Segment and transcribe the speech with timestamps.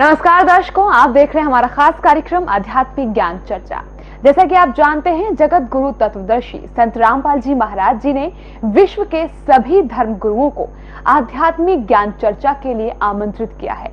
[0.00, 3.80] नमस्कार दर्शकों, आप देख रहे हैं हमारा खास कार्यक्रम आध्यात्मिक ज्ञान चर्चा।
[4.24, 8.30] जैसा कि आप जानते हैं, जगत गुरु तत्वदर्शी संत रामपाल जी महाराज जी ने
[8.64, 10.68] विश्व के सभी धर्म गुरुओं को
[11.06, 13.90] आध्यात्मिक ज्ञान चर्चा के लिए आमंत्रित किया है।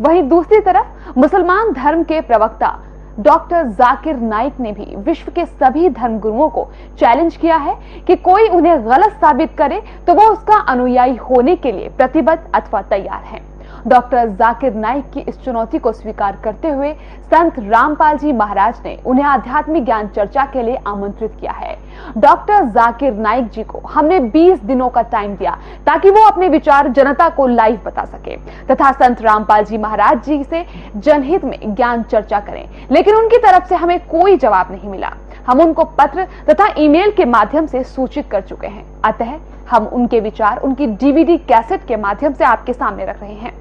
[0.00, 2.76] वहीं दूसरी तरफ़, मुसलमान धर्म के प्रवक्ता
[3.20, 8.16] डॉक्टर जाकिर नाइक ने भी विश्व के सभी धर्म गुरुओं को चैलेंज किया है कि
[8.16, 13.22] कोई उन्हें गलत साबित करे तो वो उसका अनुयायी होने के लिए प्रतिबद्ध अथवा तैयार
[13.24, 13.46] है।
[13.88, 16.92] डॉक्टर जाकिर नाइक की इस चुनौती को स्वीकार करते हुए
[17.24, 21.76] संत रामपाल जी महाराज ने उन्हें आध्यात्मिक ज्ञान चर्चा के लिए आमंत्रित किया है।
[22.18, 25.56] डॉक्टर जाकिर नाइक जी को हमने 20 दिनों का टाइम दिया
[25.86, 30.42] ताकि वो अपने विचार जनता को लाइव बता सके। तथा संत रामपाल जी महाराज जी
[30.44, 30.64] से
[30.96, 35.12] जनहित में ज्ञान चर्चा करें, लेकिन उनकी तरफ़ से हमें कोई जवाब नहीं मिला।
[35.46, 39.38] हम उनको पत्र तथा ईमेल के माध्यम से सूचित कर चुके हैं। अतः
[39.70, 43.52] हम उनके विचार उनकी डीवीडी कैसेट के माध्यम से आपके सामने रख रहे हैं।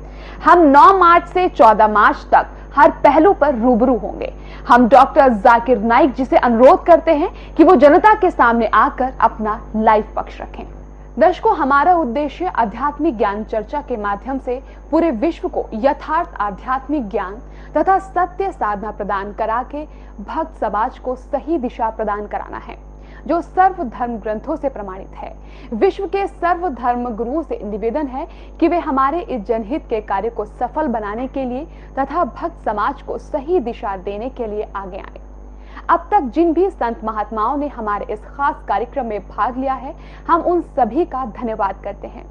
[0.46, 4.34] हम 9 मार्च से 14 मार्च तक हर पहलू पर रूबरू होंगे।
[4.68, 9.14] हम डॉक्टर जाकिर नाइक जी से अनुरोध करते हैं कि वो जनता के सामने आकर
[9.22, 10.66] अपना लाइव पक्ष रखें।
[11.20, 17.38] दर्शकों, हमारा उद्देश्य आध्यात्मिक ज्ञान चर्चा के माध्यम से पूरे विश्व को यथार्थ आध्यात्मिक ज्ञान
[17.78, 19.86] तथा सत्य साधना प्रदान करा के
[20.24, 22.78] भक्त समाज को सही दिशा प्रदान कराना है।
[23.28, 25.34] जो सर्व धर्म ग्रंथों से प्रमाणित है।
[25.74, 28.28] विश्व के सर्व धर्म गुरुओं से निवेदन है
[28.60, 31.66] कि वे हमारे इस जनहित के कार्य को सफल बनाने के लिए
[32.00, 35.22] तथा भक्त समाज को सही दिशा देने के लिए आगे आए।
[35.90, 39.96] अब तक जिन भी संत महात्माओं ने हमारे इस खास कार्यक्रम में भाग लिया है,
[40.28, 42.26] हम उन सभी का धन्यवाद करते हैं।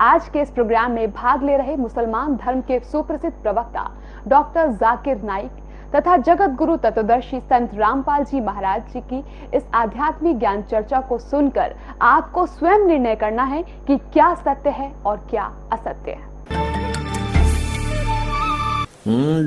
[0.00, 3.90] आज के इस प्रोग्राम में भाग ले रहे मुसलमान धर्म के सुप्रसिद्ध प्रवक्ता
[4.28, 5.50] डॉक्टर जाकिर नाइक
[5.94, 9.18] तथा जगत गुरु तत्वदर्शी संत रामपाल जी महाराज जी की
[9.56, 14.92] इस आध्यात्मिक ज्ञान चर्चा को सुनकर आपको स्वयं निर्णय करना है कि क्या सत्य है
[15.06, 16.26] और क्या असत्य है।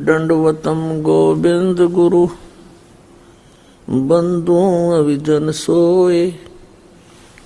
[0.06, 2.26] दंडवतम गोविंद गुरु
[3.88, 4.60] बंधु
[4.94, 6.30] अभिजन सोए,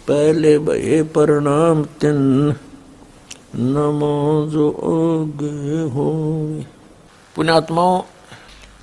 [0.07, 2.55] पहले भये प्रणाम तिन,
[3.55, 4.69] नमो जो
[5.93, 6.09] हो
[7.35, 8.01] पुण्यात्माओं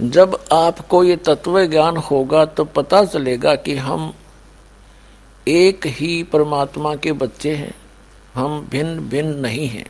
[0.00, 4.14] जब आपको ये तत्व ज्ञान होगा तो पता चलेगा कि हम
[5.48, 7.74] एक ही परमात्मा के बच्चे हैं।
[8.34, 9.86] हम भिन्न भिन्न नहीं हैं।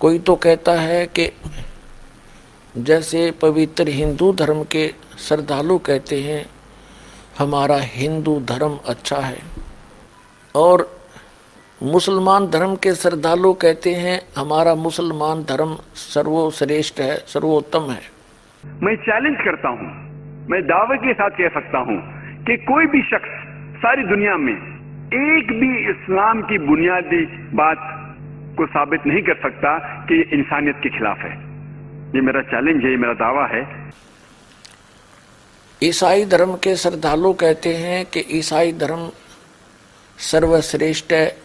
[0.00, 1.32] कोई तो कहता है कि
[2.78, 4.94] जैसे पवित्र हिंदू धर्म के
[5.28, 6.50] श्रद्धालु कहते हैं,
[7.38, 9.42] हमारा हिंदू धर्म अच्छा है।
[10.54, 11.00] और
[11.82, 18.17] मुसलमान धर्म के श्रद्धालु कहते हैं, हमारा मुसलमान धर्म सर्वश्रेष्ठ है, सर्वोत्तम है।
[18.64, 19.88] मैं चैलेंज करता हूँ।
[20.50, 21.98] मैं दावे के साथ कह सकता हूँ
[22.44, 23.32] कि कोई भी शख्स
[23.78, 27.24] सारी दुनिया में एक भी इस्लाम की बुनियादी
[27.54, 27.84] बात
[28.58, 31.32] को साबित नहीं कर सकता कि ये इंसानियत के खिलाफ है।
[32.14, 33.62] ये मेरा चैलेंज है, ये मेरा दावा है।
[35.82, 39.08] ईसाई धर्म के श्रद्धालु कहते हैं कि ईसाई धर्म
[40.18, 41.36] सर्वश्रेष्ठ है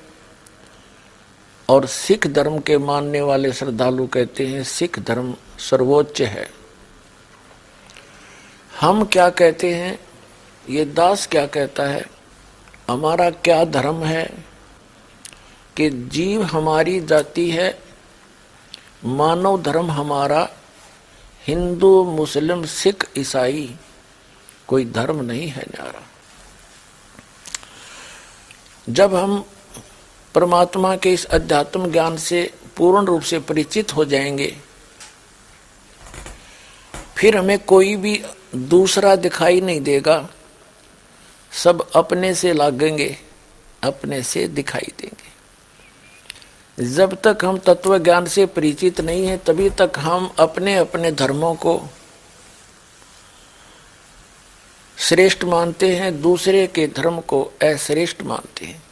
[1.70, 6.48] और सिख धर्म के मानने वाले श्रद्धालु कहते हैं सिख धर्म सर्वोच्च है।
[8.82, 10.00] हम क्या कहते हैं?
[10.70, 12.06] ये दास क्या कहता है?
[12.90, 14.26] हमारा क्या धर्म है
[15.78, 17.80] कि जीव हमारी जाति है,
[19.06, 20.50] मानव धर्म हमारा,
[21.48, 23.76] हिंदू, मुस्लिम, सिख, ईसाई,
[24.68, 26.02] कोई धर्म नहीं है न्यारा।
[28.90, 29.46] जब हम
[30.36, 34.56] परमात्मा के इस अध्यात्म ज्ञान से पूर्ण रूप से परिचित हो जाएँगे,
[37.18, 38.24] फिर हमें कोई भी
[38.56, 40.30] दूसरा दिखाई नहीं देगा।
[41.52, 43.18] सब अपने से लागेंगे,
[43.84, 45.24] अपने से दिखाई देंगे।
[46.96, 51.56] जब तक हम तत्व ज्ञान से परिचित नहीं है, तभी तक हम अपने अपने धर्मों
[51.56, 51.84] को
[54.98, 58.84] श्रेष्ठ मानते हैं, दूसरे के धर्म को अश्रेष्ठ मानते हैं।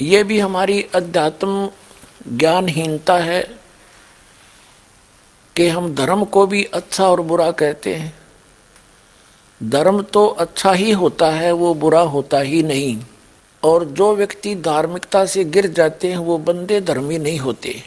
[0.00, 1.70] ये भी हमारी अध्यात्म
[2.28, 3.55] ज्ञानहीनता है
[5.56, 8.18] कि हम धर्म को भी अच्छा और बुरा कहते हैं।
[9.62, 13.04] धर्म तो अच्छा ही होता है, वो बुरा होता ही नहीं।
[13.62, 17.82] और जो व्यक्ति धार्मिकता से गिर जाते हैं, वो बंदे धर्मी नहीं होते।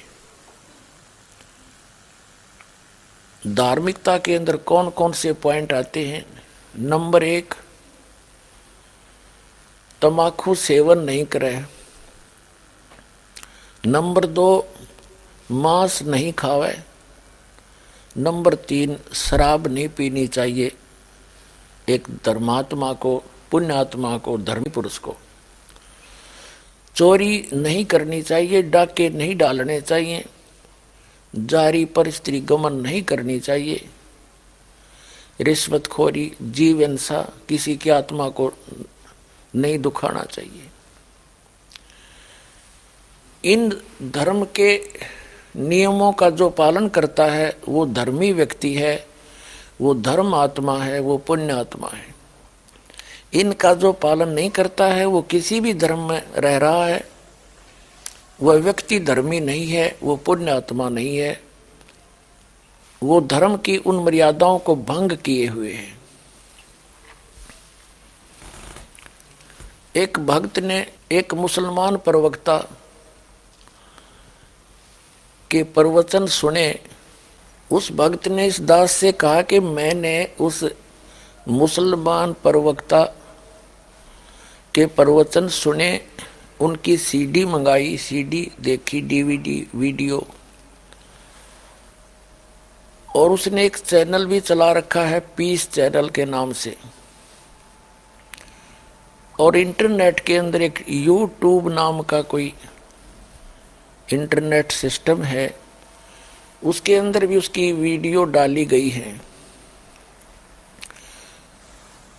[3.48, 6.44] धार्मिकता के अंदर कौन कौन से पॉइंट आते हैं?
[6.80, 7.54] नंबर एक,
[10.02, 11.66] तमाकू सेवन नहीं करे।
[13.86, 14.68] नंबर दो,
[15.52, 16.89] मांस नहीं खावे
[18.18, 20.72] नंबर तीन, शराब नहीं पीनी चाहिए।
[21.90, 25.16] एक धर्मात्मा को, पुण्यात्मा को, धर्मी पुरुष को।
[26.96, 30.26] चोरी नहीं करनी चाहिए, डाके नहीं डालने चाहिए।
[31.36, 33.90] जारी पर स्त्री गमन नहीं करनी चाहिए।
[35.42, 38.54] रिश्वतखोरी जीव हिंसा किसी की आत्मा को
[39.56, 40.68] नहीं दुखाना चाहिए।
[43.46, 44.90] इन धर्म के
[45.56, 49.08] नियमों का जो पालन करता है, वो धर्मी व्यक्ति है,
[49.82, 52.16] वो धर्म आत्मा है, वो पुण्य आत्मा है।
[53.34, 57.10] इनका जो पालन नहीं करता है, वो किसी भी धर्म में रह रहा है।
[58.42, 61.44] वह व्यक्ति धर्मी नहीं है, वो पुण्य आत्मा नहीं है।
[63.04, 66.00] वो धर्म की उन मर्यादाओं को भंग किए हुए हैं।
[69.96, 72.64] एक भक्त ने एक मुसलमान प्रवक्ता
[75.52, 76.80] के प्रवचन सुने,
[77.70, 80.64] उस भक्त ने इस दास से कहा कि मैंने उस
[81.48, 83.04] मुसलमान प्रवक्ता
[84.74, 85.90] के प्रवचन सुने,
[86.60, 90.28] उनकी सीडी मंगाई सीडी देखी डीवीडी वीडियो।
[93.16, 96.76] और उसने एक चैनल भी चला रखा है पीस चैनल के नाम से।
[99.40, 102.54] और इंटरनेट के अंदर एक यूट्यूब नाम का कोई
[104.14, 105.56] इंटरनेट सिस्टम है,
[106.64, 109.20] उसके अंदर भी उसकी वीडियो डाली गई है।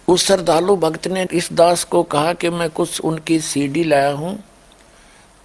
[0.08, 4.38] उस श्रद्धालु भक्त ने इस दास को कहा कि मैं कुछ उनकी सीडी लाया हूँ।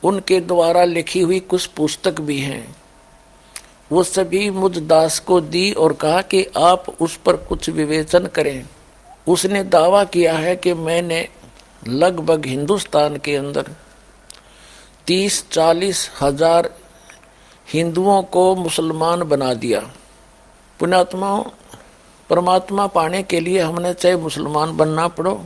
[0.03, 2.75] उनके द्वारा लिखी हुई कुछ पुस्तक भी हैं।
[3.91, 8.65] वो सभी मुझ दास को दी और कहा कि आप उस पर कुछ विवेचन करें।
[9.27, 11.27] उसने दावा किया है कि मैंने
[11.88, 13.71] लगभग हिंदुस्तान के अंदर
[15.07, 16.69] तीस चालीस हज़ार
[17.67, 19.79] हिंदुओं को मुसलमान बना दिया।
[20.79, 21.43] पुण्यात्माओं
[22.29, 25.45] परमात्मा पाने के लिए हमने चाहे मुसलमान बनना पड़ो,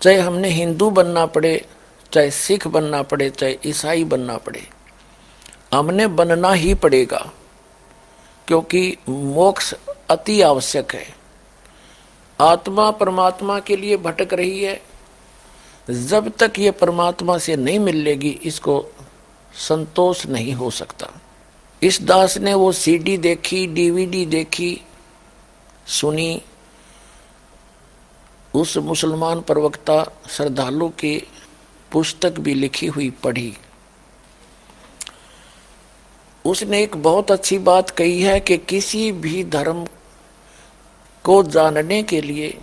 [0.00, 1.64] चाहे हमने हिंदू बनना पड़े,
[2.12, 4.62] चाहे सिख बनना पड़े, चाहे ईसाई बनना पड़े,
[5.74, 7.24] हमने बनना ही पड़ेगा,
[8.48, 9.72] क्योंकि मोक्ष
[10.10, 11.06] अति आवश्यक है।
[12.38, 14.80] आत्मा परमात्मा के लिए भटक रही है
[15.90, 18.94] जब तक ये परमात्मा से नहीं मिलेगी, इसको
[19.54, 21.08] संतोष नहीं हो सकता।
[21.82, 24.80] इस दास ने वो सीडी देखी डीवीडी देखी,
[25.86, 26.42] सुनी।
[28.54, 31.16] उस मुसलमान प्रवक्ता श्रद्धालु की
[31.92, 33.56] पुस्तक भी लिखी हुई पढ़ी।
[36.44, 39.86] उसने एक बहुत अच्छी बात कही है कि किसी भी धर्म
[41.24, 42.58] को जानने के लिए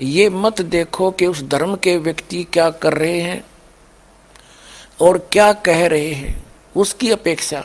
[0.00, 3.44] ये मत देखो कि उस धर्म के व्यक्ति क्या कर रहे हैं
[5.00, 6.44] और क्या कह रहे हैं।
[6.76, 7.64] उसकी अपेक्षा,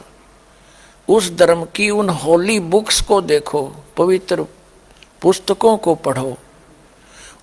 [1.08, 4.46] उस धर्म की उन होली बुक्स को देखो, पवित्र
[5.22, 6.38] पुस्तकों को पढ़ो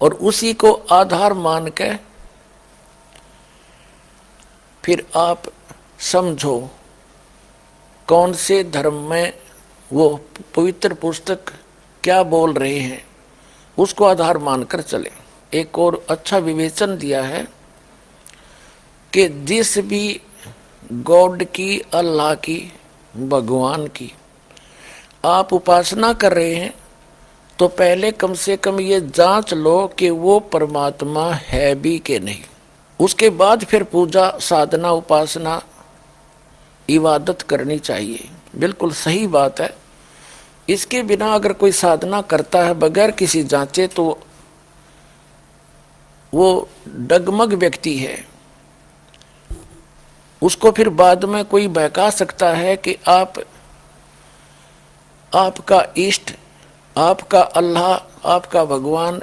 [0.00, 1.94] और उसी को आधार मान के
[4.84, 5.42] फिर आप
[5.98, 6.70] समझो
[8.08, 9.32] कौन से धर्म में
[9.92, 10.20] वो
[10.56, 11.52] पवित्र पुस्तक
[12.02, 13.11] क्या बोल रहे हैं।
[13.78, 15.10] उसको आधार मानकर चले।
[15.52, 17.46] एक और अच्छा विवेचन दिया है
[19.12, 20.20] कि जिस भी
[20.92, 22.72] गॉड की, अल्लाह की,
[23.14, 24.12] भगवान की
[25.24, 26.72] आप उपासना कर रहे हैं
[27.58, 32.42] तो पहले कम से कम ये जाँच लो कि वो परमात्मा है भी कि नहीं।
[33.00, 35.60] उसके बाद फिर पूजा, साधना, उपासना,
[36.88, 39.74] इबादत करनी चाहिए। बिल्कुल सही बात है।
[40.72, 44.04] इसके बिना अगर कोई साधना करता है बगैर किसी जांचे तो
[46.32, 48.16] वो डगमग व्यक्ति है।
[50.42, 53.34] उसको फिर बाद में कोई बहका सकता है कि आप,
[55.32, 56.32] आपका इष्ट,
[56.96, 57.92] आपका अल्लाह,
[58.28, 59.20] आपका भगवान,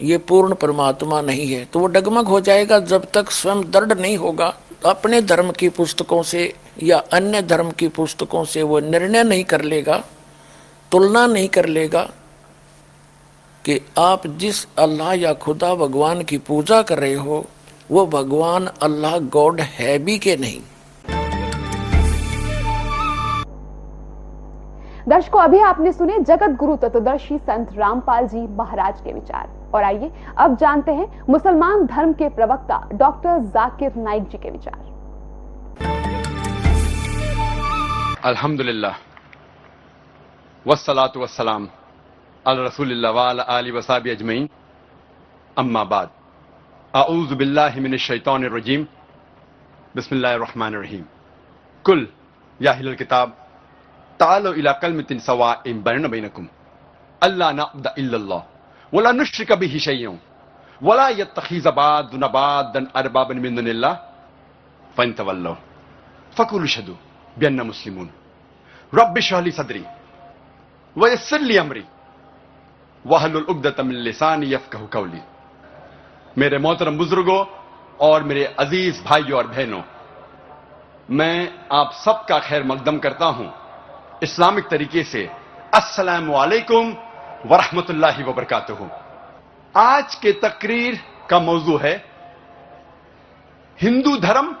[0.00, 4.16] ये पूर्ण परमात्मा नहीं है। तो वो डगमग हो जाएगा जब तक स्वयं दृढ़ नहीं
[4.16, 4.54] होगा।
[4.86, 6.52] अपने धर्म की पुस्तकों से
[6.82, 10.02] या अन्य धर्म की पुस्तकों से वो निर्णय नहीं कर लेगा।
[10.92, 12.02] तुलना नहीं कर लेगा
[13.64, 17.44] कि आप जिस अल्लाह या खुदा भगवान की पूजा कर रहे हो
[17.90, 20.60] वो भगवान अल्लाह गॉड है भी के नहीं?
[25.08, 30.10] दर्शकों अभी आपने सुने जगत गुरु तत्वदर्शी संत रामपाल जी महाराज के विचार। और आइए
[30.38, 34.80] अब जानते हैं मुसलमान धर्म के प्रवक्ता डॉक्टर जाकिर नाइक जी के विचार।
[38.24, 38.94] अल्हम्दुलिल्लाह।
[40.66, 41.68] वस्सलातु वस्सलाम
[42.46, 44.48] अल रसूलिल्लाह वाल आलि वसाबी अजमईन
[45.56, 46.08] अम्मा बाद
[46.94, 48.82] अऊज़ु बिल्लाहि मिनश शैतानिर रजीम
[49.96, 51.04] बिस्मिल्लाहिर रहमानिर रहीम
[51.84, 52.00] कुल
[52.60, 53.28] या अहलल किताब
[54.20, 56.48] तालो इला कलमतिन सवाइन बैन बैनकुम
[57.22, 58.42] अल्ला नअबद इल्लल्लाह
[58.92, 60.18] वला नुश्रिक बिही शैयन
[60.80, 63.94] वला यत्तखिज़ बादुना बादन अरबाबन मिन दुनिल्लाह
[64.96, 65.54] फंतवल्लो
[66.36, 66.94] फकुलु शदू
[67.36, 68.10] बेन्ना मुस्लिमून
[68.92, 69.52] रब शहली
[70.96, 71.84] सदरी वयसली अमरी
[73.04, 75.20] वाहलुलउगदतमिल्लिसान यफकहु कौली
[76.38, 77.44] मेरे मोहतरम बुज़ुर्गों
[78.00, 79.82] और मेरे अज़ीज़ भाइयों और बहनों,
[81.08, 83.52] मैं आप सबका खैर मकदम करता हूँ
[84.22, 85.30] इस्लामिक तरीके से।
[85.74, 86.92] अस्सलाम वालेकुम
[87.46, 88.88] वरहमतुल्लाहि वबरकातुहू।
[89.74, 91.00] आज के तकरीर
[91.30, 92.04] का मौजू है
[93.78, 94.54] हिंदू धर्म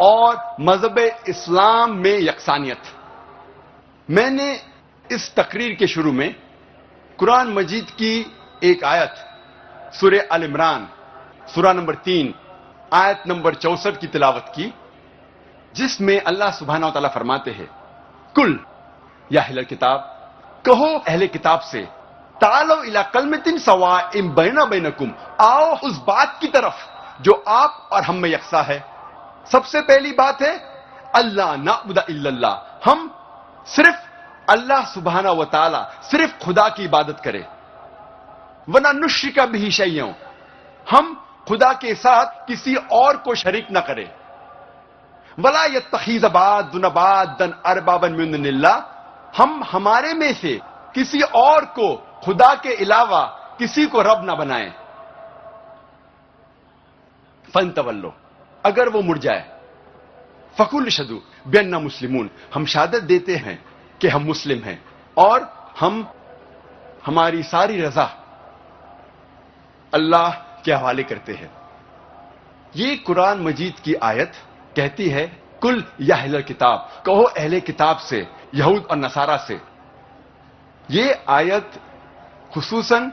[0.00, 2.82] और मज़हब इस्लाम में यकसानियत।
[4.08, 4.67] मैंने
[5.10, 6.34] इस तकरीर के शुरू में
[7.18, 8.14] कुरान मजीद की
[8.62, 9.14] एक आयत
[9.94, 10.88] सुर अल इमरान
[11.54, 12.34] सुरा नंबर तीन,
[12.92, 14.72] आयत नंबर चौसठ की तिलावत की,
[15.74, 17.68] जिसमें अल्लाह सुबहाना तला फरमाते हैं,
[18.36, 18.58] कुल,
[19.30, 19.98] या अहल किताब,
[20.66, 21.82] कहो अहले किताब से,
[22.36, 28.02] तालो इला कलमतिन सवा इम बैना बैनकुम, आओ उस बात की तरफ़ जो आप और
[28.02, 28.78] हम में यकसा है।
[29.52, 30.52] सबसे पहली बात है
[31.14, 33.10] अल्लाह नाबुदा इल्लल्लाह, हम
[33.66, 34.07] सिर्फ़
[34.48, 37.46] अल्लाह सुबहाना व ताला सिर्फ़ खुदा की इबादत करे।
[38.68, 40.12] वना नुश्र का भी शैयों
[40.90, 44.08] हम खुदा के साथ किसी और को शरीक न करें।
[45.38, 48.74] वला ये तखीजबाद दुनबाद दन अरबाबन मिल्ला
[49.36, 50.60] हम हमारे में से
[50.94, 53.22] किसी और को खुदा के अलावा
[53.58, 54.70] किसी को रब ना बनाएँ।
[57.54, 58.14] फन तवल्लो,
[58.64, 59.58] अगर वो मुड़ जाए।
[60.58, 63.67] फकुल शदु, बेन्ना मुस्लिमून, हम शहादत देते हैं।
[64.00, 64.80] कि हम मुस्लिम हैं
[65.16, 65.48] और
[65.80, 66.06] हम,
[67.06, 68.04] हमारी सारी रजा
[69.92, 70.30] अल्लाह
[70.64, 71.50] के हवाले करते हैं।
[72.76, 74.32] ये कुरान मजीद की आयत
[74.76, 75.26] कहती है,
[75.62, 79.60] कुल या अहल किताब कहो अहले किताब से, यहूद और नसारा से।
[80.88, 81.80] ये आयत
[82.54, 83.12] खसूसन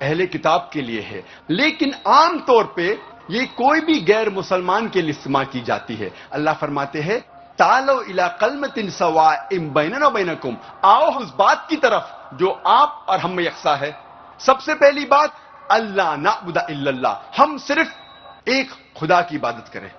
[0.00, 2.86] अहले किताब के लिए है, लेकिन आम तौर पे
[3.30, 7.20] ये कोई भी गैर मुसलमान के लिए इस्तेमाल की जाती है। अल्लाह फरमाते हैं
[7.58, 13.18] तालो इला कलमतिन सवा इम बैनना बैनकुम। आओ उस बात की तरफ़, जो आप और
[13.18, 13.96] हम में यकसा है।
[14.40, 15.34] सबसे पहली बात
[15.70, 19.90] अल्लाह नाबुदा इल्लल्लाह। हम सिर्फ़ एक खुदा की इबादत करें।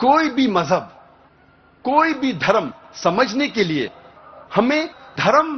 [0.00, 0.90] कोई भी मज़हब,
[1.84, 3.90] कोई भी धर्म समझने के लिए
[4.54, 5.56] हमें धर्म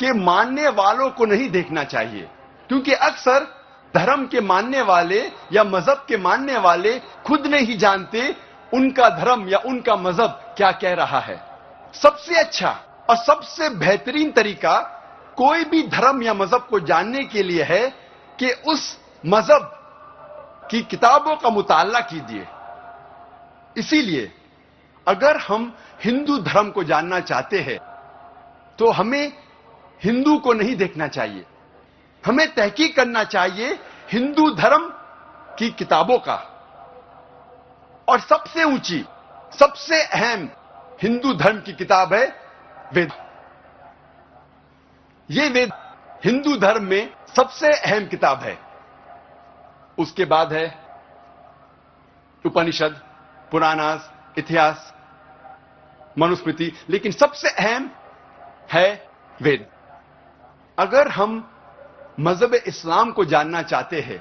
[0.00, 2.28] के मानने वालों को नहीं देखना चाहिए।
[2.68, 3.46] क्योंकि अक्सर
[3.94, 5.20] धर्म के मानने वाले
[5.52, 8.34] या मज़हब के मानने वाले खुद नहीं जानते
[8.72, 11.38] उनका धर्म या उनका मज़हब क्या कह रहा है?
[11.94, 12.70] सबसे अच्छा
[13.10, 14.78] और सबसे बेहतरीन तरीका
[15.36, 17.88] कोई भी धर्म या मज़हब को जानने के लिए है
[18.38, 19.72] कि उस मज़हब
[20.70, 22.46] की किताबों का मुताला कीजिए।
[23.76, 24.32] इसीलिए
[25.06, 25.72] अगर हम
[26.04, 27.78] हिंदू धर्म को जानना चाहते हैं
[28.78, 29.32] तो हमें
[30.02, 31.44] हिंदू को नहीं देखना चाहिए।
[32.24, 33.78] हमें तहकीक करना चाहिए
[34.12, 34.88] हिंदू धर्म
[35.58, 36.36] की किताबों का।
[38.08, 39.04] और सबसे ऊँची,
[39.52, 40.48] सबसे अहम
[41.02, 42.26] हिंदू धर्म की किताब है
[42.94, 43.12] वेद।
[45.28, 45.70] ये वेद
[46.24, 48.58] हिंदू धर्म में सबसे अहम किताब है।
[49.98, 50.66] उसके बाद है
[52.44, 53.00] उपनिषद,
[53.52, 54.92] पुराणास, इतिहास,
[56.16, 57.90] मनुस्मृति, लेकिन सबसे अहम
[58.72, 58.88] है
[59.40, 59.66] वेद।
[60.78, 61.32] अगर हम
[62.20, 64.18] मज़हब इस्लाम को जानना चाहते हैं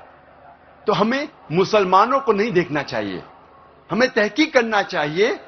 [0.88, 3.24] तो हमें मुसलमानों को नहीं देखना चाहिए।
[3.90, 5.40] हमें तहकीक करना चाहिए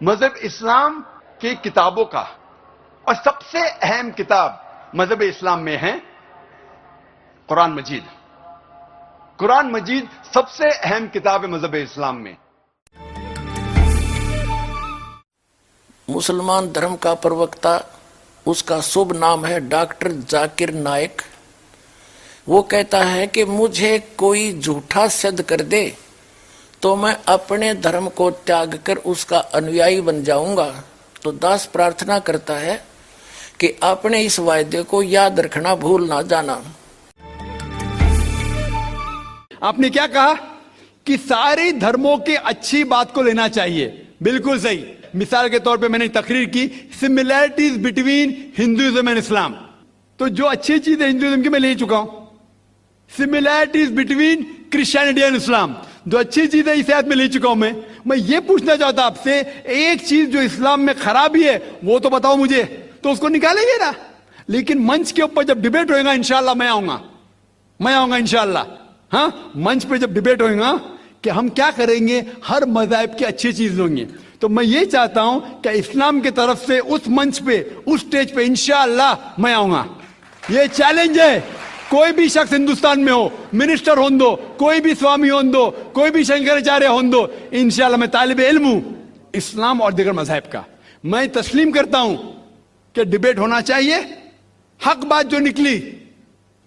[0.00, 1.00] मज़हब इस्लाम
[1.40, 2.22] की किताबों का।
[3.06, 5.92] और सबसे अहम किताब मज़हब इस्लाम में है,
[7.48, 8.04] कुरान मजीद।
[9.38, 12.36] कुरान मजीद सबसे अहम किताब है मज़हब इस्लाम में।
[16.08, 17.80] मुसलमान धर्म का प्रवक्ता,
[18.46, 21.22] उसका शुभ नाम है डॉक्टर जाकिर नायक।
[22.48, 25.86] वो कहता है कि मुझे कोई झूठा सिद्ध कर दे
[26.82, 30.68] तो मैं अपने धर्म को त्याग कर उसका अनुयायी बन जाऊँगा।
[31.22, 32.76] तो दास प्रार्थना करता है
[33.60, 36.62] कि अपने इस वायदे को याद रखना, भूल ना जाना।
[39.62, 40.34] आपने क्या कहा?
[41.06, 43.86] कि सारे धर्मों के अच्छी बात को लेना चाहिए।
[44.22, 46.66] बिल्कुल सही। मिसाल के तौर पे मैंने तकरीर की
[47.00, 49.52] similarities between Hinduism and Islam
[50.18, 52.24] तो जो अच्छी चीज़ है हिंदुइज्म की, मैं ले चुका हूँ।
[53.10, 54.42] Similarities between
[54.72, 55.76] Christianity and Islam
[56.08, 57.74] जो अच्छी चीज़ है इसे आज में ले चुका हूँ मैं।
[58.06, 62.36] मैं ये पूछना चाहता आपसे, एक चीज़ जो इस्लाम में खराबी है, वो तो बताओ
[62.36, 62.62] मुझे।
[63.02, 63.94] तो उसको निकालेंगे ना?
[64.48, 67.00] लेकिन मंच के ऊपर जब डिबेट होएगा इंशाला मैं आऊँगा।
[67.80, 68.66] मैं आऊँगा इंशाला
[69.12, 69.52] हाँ?
[69.56, 70.72] मंच पे जब डिबेट होएगा
[71.24, 74.06] कि हम क्या करेंगे, हर मजाहब की अच्छी चीज़ लेंगे
[74.40, 78.34] तो मैं ये चाहता हूँ कि इस्लाम की तरफ़ से उस मंच पे, उस स्टेज
[78.34, 79.86] पे इंशाला मैं आऊँगा।
[80.50, 85.28] ये चैलेंज है। कोई भी शख्स हिंदुस्तान में हो, मिनिस्टर हों दो कोई भी स्वामी
[85.28, 88.80] हों दो कोई भी शंकराचार्य हो दो इनशाला मैं तालब इल्म हूँ
[89.34, 90.64] इस्लाम और दिगर मज़हब का।
[91.04, 92.16] मैं तस्लीम करता हूँ
[92.94, 93.98] कि डिबेट होना चाहिए,
[94.80, 95.76] हक बात जो निकली,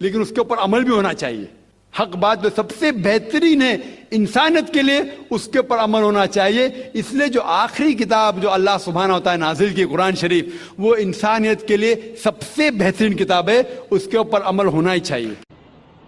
[0.02, 1.48] लेकिन उसके ऊपर अमल भी होना चाहिए।
[1.94, 3.74] हक बात जो सबसे बेहतरीन है
[4.14, 5.00] इंसानियत के लिए,
[5.32, 9.74] उसके ऊपर अमल होना चाहिए। इसलिए जो आखिरी किताब जो अल्लाह सुबहाना होता है नाजिल
[9.74, 14.92] की कुरान शरीफ, वो इंसानियत के लिए सबसे बेहतरीन किताब है। उसके ऊपर अमल होना
[14.92, 15.36] ही चाहिए।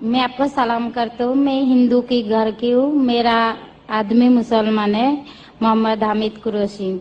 [0.03, 3.37] मैं आपको सलाम करता हूँ। मैं हिंदू के घर की हूँ। मेरा
[3.91, 5.11] आदमी मुसलमान है,
[5.61, 6.91] मोहम्मद हामिद कुरैशी।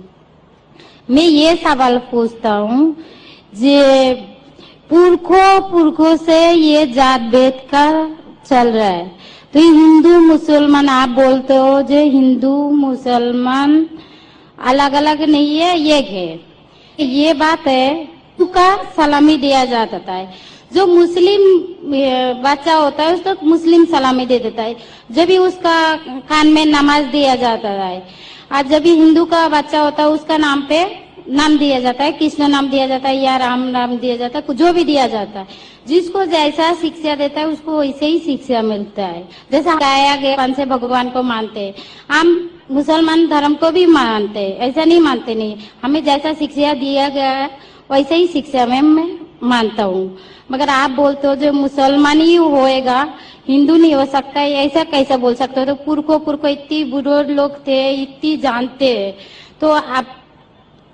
[1.11, 2.97] मैं ये सवाल पूछता हूँ
[3.55, 4.13] जे
[4.91, 7.87] पुरखों पुरखों से ये जात भेद का
[8.51, 9.17] चल रहा है।
[9.53, 13.87] तो ये हिंदू मुसलमान, आप बोलते हो जो हिंदू मुसलमान
[14.67, 18.09] अलग अलग नहीं है एक है। ये बात है
[18.43, 20.33] का सलामी दिया जाता है।
[20.75, 21.43] जो मुस्लिम
[22.43, 24.77] बच्चा होता है, उसको मुस्लिम सलामी दे देता है।
[25.11, 25.97] जब भी उसका
[26.29, 28.07] कान में नमाज़ दिया जाता है।
[28.53, 30.85] और जब भी हिंदू का बच्चा होता है, उसका नाम पे
[31.31, 34.55] नाम दिया जाता है, कृष्ण नाम दिया जाता है या राम नाम दिया जाता है,
[34.55, 35.47] जो भी दिया जाता है।
[35.89, 40.65] जिसको जैसा शिक्षा देता है, उसको वैसे ही शिक्षा मिलता है। जैसा गाया गया से
[40.65, 41.75] भगवान को मानते हैं।
[42.11, 47.09] हम मुसलमान धर्म को भी मानते हैं, ऐसा नहीं मानते नहीं। हमें जैसा शिक्षा दिया
[47.09, 47.51] गया है,
[47.91, 50.19] वैसे ही शिक्षा में मैं मानता हूँ।
[50.53, 53.15] मगर आप बोलते हो जो मुसलमान ही होएगा,
[53.49, 55.67] हिंदू नहीं हो सकता है ऐसा कैसा बोल सकते हो?
[55.67, 59.17] तो पुरखो पुरखो इतनी बुरे लोग थे, इतनी जानते हैं।
[59.61, 60.20] तो आप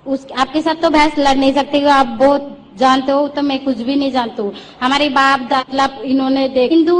[0.07, 3.63] उस आपके साथ तो बहस लड़ नहीं सकते कि आप बहुत जानते हो तो मैं
[3.63, 6.97] कुछ भी नहीं जानती हूँ। हमारे बाप दादा इन्होंने देख हिंदू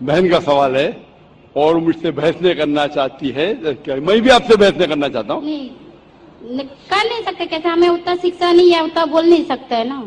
[0.00, 0.88] बहन का सवाल है
[1.56, 3.46] और मुझसे बहस नहीं करना चाहती है
[4.00, 5.42] मैं भी आपसे बहस नहीं करना चाहता हूँ?
[6.90, 9.98] कर नहीं सकते कैसे हमें उतना शिक्षा नहीं है उतना बोल नहीं सकते है ना।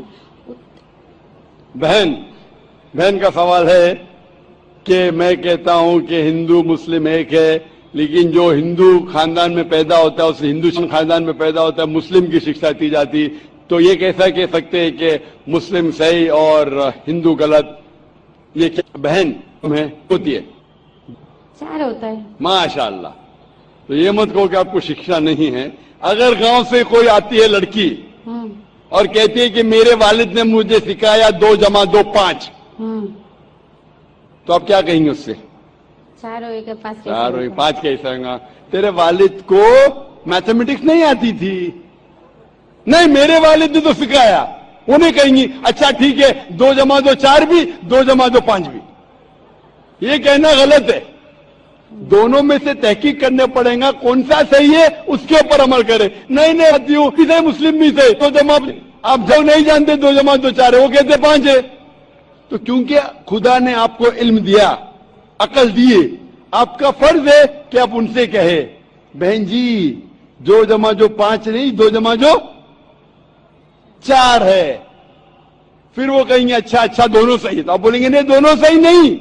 [1.76, 2.12] बहन
[2.94, 3.94] बहन का सवाल है
[4.86, 9.98] कि मैं कहता हूँ कि हिंदू मुस्लिम एक है लेकिन जो हिंदू खानदान में पैदा
[9.98, 13.28] होता है उस हिंदू खानदान में पैदा होता है मुस्लिम की शिक्षा दी जाती।
[13.70, 17.80] तो ये कैसा कह सकते हैं कि मुस्लिम सही और हिंदू गलत?
[18.56, 20.42] ये क्या बहन में होती है?
[21.60, 23.12] चार होता है। माशाल्लाह।
[23.90, 25.66] तो ये मत कहो कि आपको शिक्षा नहीं है।
[26.04, 27.88] अगर गाँव से कोई आती है लड़की
[28.26, 28.52] हम्म
[28.92, 33.06] और कहती है कि मेरे वालिद ने मुझे सिखाया दो जमा दो पाँच हम्म
[34.48, 35.36] तो आप क्या कहेंगे उससे?
[36.24, 38.36] चार होएगा पाँच कैसे चार हुई पाँच कैसे होगा
[38.72, 39.64] तेरे वालिद को
[40.28, 41.56] मैथमेटिक्स नहीं आती थी।
[42.86, 44.42] नहीं मेरे वालिद ने तो सिखाया।
[44.90, 48.68] वो नहीं कहेंगी अच्छा ठीक है दो जमा दो चार भी दो जमा दो पाँच
[48.68, 48.80] भी।
[50.02, 51.02] ये कहना गलत है।
[51.92, 56.54] दोनों में से तहकीक करने पड़ेगा कौन सा सही है उसके ऊपर अमल करे। नहीं
[56.54, 58.58] नहीं आती हूँ किसे मुस्लिम भी से दो जमा
[59.06, 61.60] आप जो नहीं जानते दो जमा दो चार है वो कहते पाँच है।
[62.52, 64.72] तो क्योंकि खुदा ने आपको इल्म दिया
[65.40, 66.00] अकल दिए।
[66.54, 68.60] आपका फ़र्ज़ है कि आप उनसे कहे,
[69.14, 69.90] बहन जी,
[70.40, 72.36] दो जमा जो पाँच नहीं, दो जमा जो
[74.06, 74.88] चार है।
[75.98, 79.18] फिर वो कहेंगे अच्छा अच्छा दोनों सही है। तो आप बोलेंगे, नहीं, दोनों सही नहीं।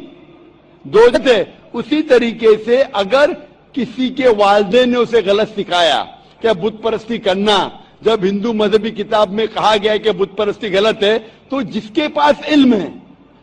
[0.84, 1.42] दो थे
[1.74, 3.32] उसी तरीके से अगर
[3.74, 6.02] किसी के वालदे ने उसे गलत सिखाया
[6.40, 7.56] क्या बुत परस्ती करना,
[8.04, 11.18] जब हिंदू मजहबी किताब में कहा गया है कि बुत परस्ती गलत है
[11.50, 12.92] तो जिसके पास इल्म है,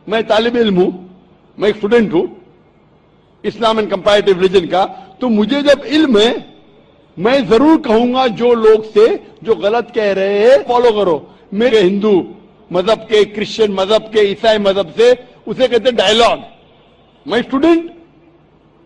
[0.08, 0.92] मैं तालिब इल्म हूँ,
[1.58, 2.28] मैं एक स्टूडेंट हूँ
[3.44, 4.86] इस्लाम एंड कंपैरेटिव रिलीजन का
[5.22, 6.34] तो मुझे जब इल्म है,
[7.18, 9.08] मैं ज़रूर कहूँगा जो लोग से
[9.44, 11.16] जो गलत कह रहे हैं फॉलो करो।
[11.54, 12.12] मेरे हिंदू
[12.72, 15.12] मज़हब के क्रिश्चियन मज़हब के, ईसाई मज़हब से,
[15.48, 16.40] उसे कहते हैं डायलॉग
[17.26, 17.92] मैं स्टूडेंट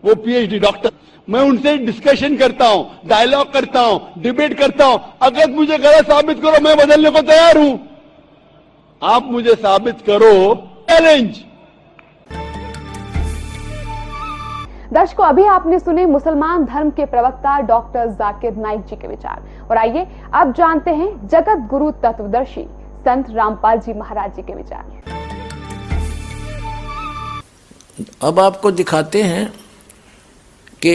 [0.04, 0.90] वो पीएचडी डॉक्टर
[1.28, 6.40] मैं उनसे डिस्कशन करता हूँ डायलॉग करता हूँ डिबेट करता हूँ। अगर मुझे गलत साबित
[6.42, 7.78] करो, मैं बदलने को तैयार हूँ।
[9.02, 10.34] आप मुझे साबित करो।
[10.90, 11.38] चैलेंज
[14.94, 19.76] दर्शकों, अभी आपने सुने मुसलमान धर्म के प्रवक्ता डॉक्टर जाकिर नाइक जी के विचार। और
[19.76, 22.64] आइए, अब जानते हैं जगत गुरु तत्वदर्शी
[23.00, 25.02] संत रामपाल जी महाराज जी के विचार।
[28.22, 29.46] अब आपको दिखाते हैं
[30.82, 30.94] कि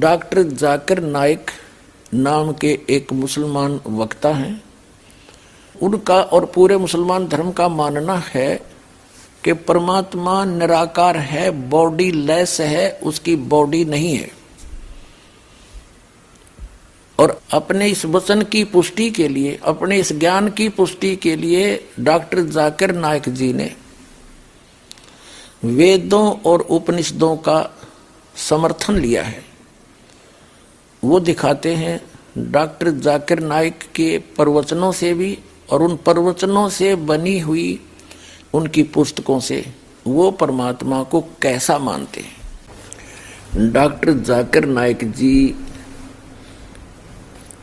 [0.00, 1.50] डॉक्टर जाकिर नाइक
[2.14, 4.62] नाम के एक मुसलमान वक्ता हैं।
[5.74, 8.71] उनका और पूरे मुसलमान धर्म का मानना है
[9.44, 14.30] कि परमात्मा निराकार है बॉडी लेस है, उसकी बॉडी नहीं है।
[17.18, 21.88] और अपने इस वचन की पुष्टि के लिए, अपने इस ज्ञान की पुष्टि के लिए
[22.00, 23.76] डॉक्टर जाकिर नायक जी ने
[25.64, 27.78] वेदों और उपनिषदों का
[28.36, 29.44] समर्थन लिया है।
[31.04, 32.00] वो दिखाते हैं
[32.38, 35.38] डॉक्टर जाकिर नायक के प्रवचनों से भी
[35.70, 37.80] और उन प्रवचनों से बनी हुई
[38.54, 39.64] उनकी पुस्तकों से
[40.06, 43.72] वो परमात्मा को कैसा मानते हैं?
[43.72, 45.54] डॉक्टर जाकिर नायक जी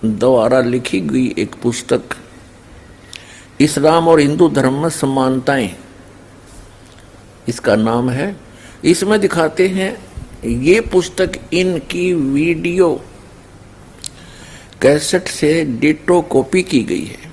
[0.05, 2.01] द्वारा लिखी गई एक पुस्तक,
[3.61, 5.69] इस्लाम और हिंदू धर्म में समानताएँ।
[7.47, 8.35] इसका नाम है,
[8.83, 9.91] इसमें दिखाते हैं,
[10.45, 12.93] ये पुस्तक इनकी वीडियो
[14.81, 17.31] कैसेट से डिटो कॉपी की गई है।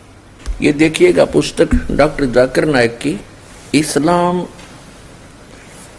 [0.63, 3.19] ये देखिएगा पुस्तक डॉक्टर जाकिर नायक की।
[3.77, 4.47] इस्लाम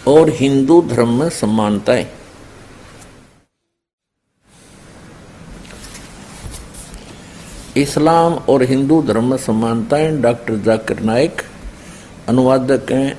[0.07, 2.07] और हिंदू धर्म में समानताएँ
[7.77, 11.41] इस्लाम और हिंदू धर्म में समानताएँ डॉक्टर जाकिर नायक,
[12.29, 13.17] अनुवादक हैं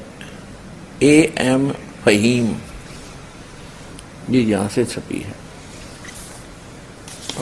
[1.02, 1.70] ए एम
[2.04, 2.54] फहीम।
[4.30, 5.34] ये यहाँ से छपी है।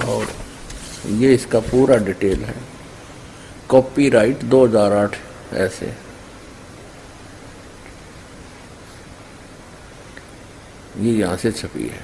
[0.08, 0.26] और
[1.12, 2.54] ये इसका पूरा डिटेल है।
[3.68, 5.16] कॉपीराइट 2008
[5.54, 6.05] ऐसे।
[10.96, 12.00] ये यहाँ से छपी है।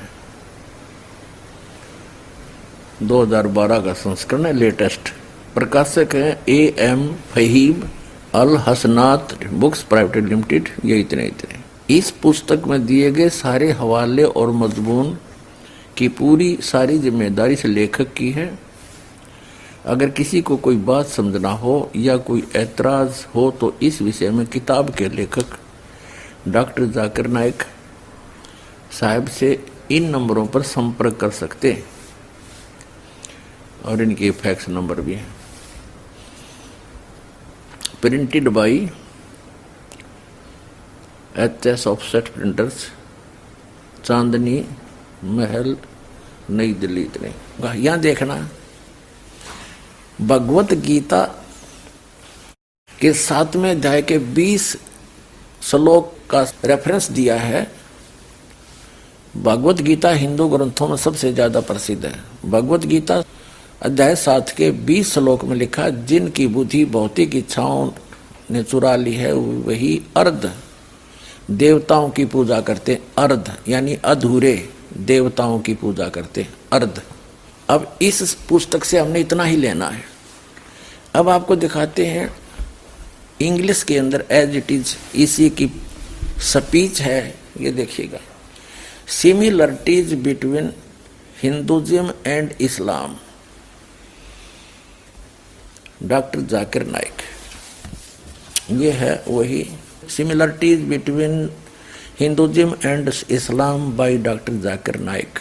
[3.03, 5.13] 2012 का संस्करण है लेटेस्ट
[5.55, 7.89] प्रकाशक है A M Faheeb
[8.35, 14.25] Al Hasanat books private limited, ये इतने इतने। इस पुस्तक में दिए गए सारे हवाले
[14.25, 15.17] और मजमून
[15.97, 18.47] की पूरी सारी ज़िम्मेदारी से लेखक की है।
[19.87, 24.47] अगर किसी को कोई बात समझना हो या कोई ऐतराज हो तो इस विषय में
[24.47, 25.59] किताब के लेखक
[26.49, 27.63] डॉक्टर जाकिर नायक
[28.93, 31.85] साहब से इन नंबरों पर संपर्क कर सकते हैं।
[33.85, 35.35] और इनके फैक्स नंबर भी हैं।
[38.01, 38.91] Printed by
[41.37, 42.91] H S offset printers,
[44.05, 44.67] Chandni
[45.25, 45.77] Mahal,
[46.51, 47.35] Nai Delhi इतने।
[47.79, 48.49] यहाँ देखना।
[50.21, 51.25] भगवत गीता
[53.01, 54.77] के सातवें अध्याय के बीस
[55.63, 57.82] श्लोक का रेफरेंस दिया है।
[59.35, 62.15] भगवत गीता हिंदू ग्रंथों में सबसे ज़्यादा प्रसिद्ध है।
[62.45, 63.23] भगवत गीता
[63.83, 67.91] अध्याय सात के बीस श्लोक में लिखा, जिनकी बुद्धि भौतिक इच्छाओं
[68.51, 70.51] ने चुरा ली है, वही अर्ध
[71.51, 77.03] देवताओं की पूजा करते, अर्ध यानी अधूरे देवताओं की पूजा करते, अर्ध।
[77.69, 80.05] अब इस पुस्तक से हमने इतना ही लेना है।
[81.15, 82.31] अब आपको दिखाते हैं,
[83.41, 85.71] इंग्लिश के अंदर एज इट इज़, इसी की
[86.43, 88.19] स्पीच है, ये देखिएगा।
[89.13, 90.73] Similarities between
[91.43, 93.17] Hinduism and Islam
[96.09, 97.23] doctor Zakir Naik
[98.73, 99.65] ये है वही
[100.11, 101.35] similarities between
[102.21, 105.39] Hinduism and Islam by doctor Zakir Naik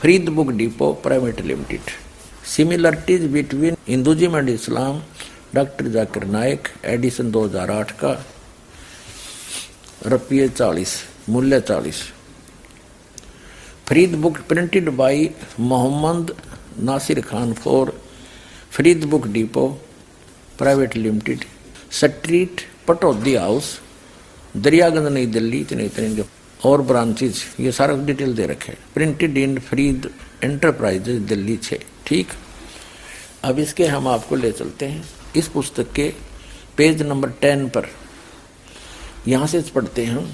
[0.00, 1.90] Farid book depot private limited
[2.46, 5.00] similarities between Hinduism and Islam
[5.54, 8.12] doctor Zakir Naik edition 2008 का
[10.02, 10.96] रुपये चालीस,
[11.28, 12.02] मूल्य चालीस।
[13.88, 15.28] Farid book printed by
[15.60, 16.34] Mohammad
[16.80, 17.92] Nasir Khan for
[18.70, 19.66] Farid book depot
[20.58, 21.44] private limited
[21.92, 23.78] street Pataudi house
[24.56, 26.24] Daryaganj Nai Delhi, इतने इतने जो
[26.60, 30.10] और branches ये सारा डिटेल दे रखे printed in Farid
[30.44, 32.28] enterprises Delhi छः ठीक?
[33.44, 35.04] अब इसके हम आपको ले चलते हैं।
[35.36, 36.12] इस पुस्तक के
[36.76, 37.88] पेज नंबर टेन पर।
[39.28, 40.24] यहाँ से पढ़ते हैं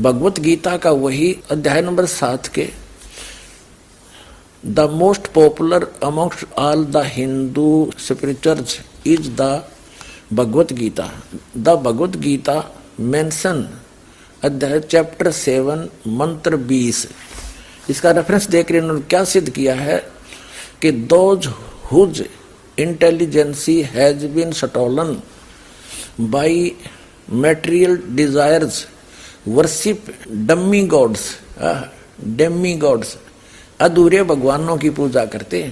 [0.00, 2.68] भगवत गीता का वही अध्याय नंबर सात के,
[4.64, 9.64] the most popular almost all the Hindu spirituals is the
[10.32, 11.10] Bhagavad Gita.
[11.56, 12.54] The Bhagavad Gita
[13.00, 13.68] mention
[14.44, 17.06] अध्याय चैप्टर सेवन, मंत्र बीस।
[17.90, 19.98] इसका रेफरेंस देकर इन्होंने क्या सिद्ध किया है
[20.82, 21.46] कि those
[21.92, 22.24] whose
[22.78, 25.16] intelligence has been stolen
[26.20, 26.74] by
[27.30, 28.86] material desires
[29.48, 30.06] worship
[30.48, 31.30] dummy gods
[32.78, 33.16] demigods
[33.80, 35.62] अधूरे भगवानों की पूजा करते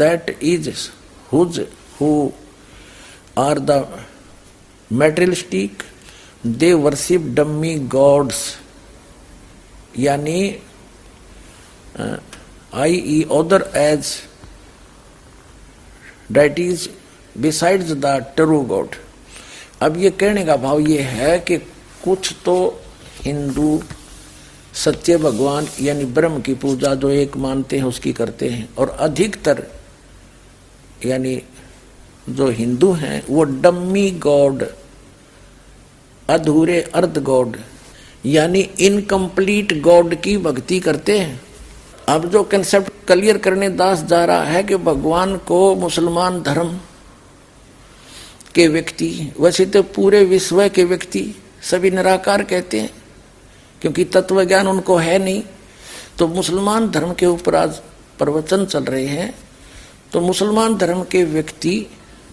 [0.00, 0.68] that is
[1.32, 1.60] whose
[2.00, 2.10] who
[3.38, 3.86] are the
[4.90, 5.82] materialistic
[6.46, 8.44] they worship dummy gods
[9.98, 10.40] यानी
[12.74, 14.14] I E other as
[16.32, 16.88] that is
[17.36, 18.96] besides the true god
[19.84, 21.56] अब ये कहने का भाव ये है कि
[22.04, 22.56] कुछ तो
[23.22, 23.80] हिंदू
[24.74, 29.62] सत्य भगवान यानी ब्रह्म की पूजा जो एक मानते हैं उसकी करते हैं और अधिकतर
[31.06, 31.42] यानी
[32.28, 34.64] जो हिंदू हैं वो डम्मी गॉड,
[36.28, 37.56] अधूरे अर्ध गॉड,
[38.26, 41.40] यानी इनकम्प्लीट गॉड की भक्ति करते हैं।
[42.08, 46.78] अब जो कंसेप्ट क्लियर करने दास जा रहा है कि भगवान को मुसलमान धर्म
[48.54, 52.90] के व्यक्ति वैसे तो पूरे विश्व के व्यक्ति, सभी निराकार कहते हैं,
[53.82, 55.42] क्योंकि तत्व ज्ञान उनको है नहीं।
[56.18, 57.80] तो मुसलमान धर्म के ऊपर आज
[58.18, 59.34] प्रवचन चल रहे हैं।
[60.12, 61.86] तो मुसलमान धर्म के व्यक्ति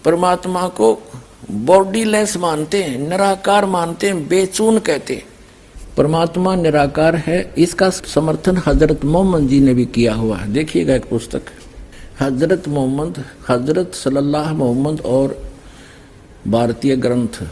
[0.04, 0.94] परमात्मा को
[1.50, 5.24] बॉडीलेस मानते हैं, निराकार मानते हैं, बेचून कहते हैं।
[5.96, 11.08] परमात्मा निराकार है, इसका समर्थन हज़रत मोहम्मद जी ने भी किया हुआ है। देखिएगा एक
[11.08, 11.50] पुस्तक।
[12.20, 15.40] हज़रत मोहम्मद, हज़रत सल्लल्लाहु मोहम्मद और
[16.48, 17.48] भारतीय ग्रंथ।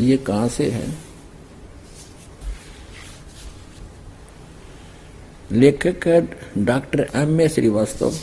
[0.00, 0.98] ये कहाँ से है?
[5.52, 6.20] लेखक है
[6.58, 8.14] doctor M A Srivastava.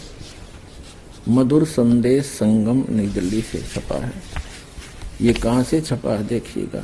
[1.29, 4.13] Madhur Sandesh Sangam Nai Delhi से छपा है।
[5.21, 6.83] ये कहाँ से छपा है देखिएगा।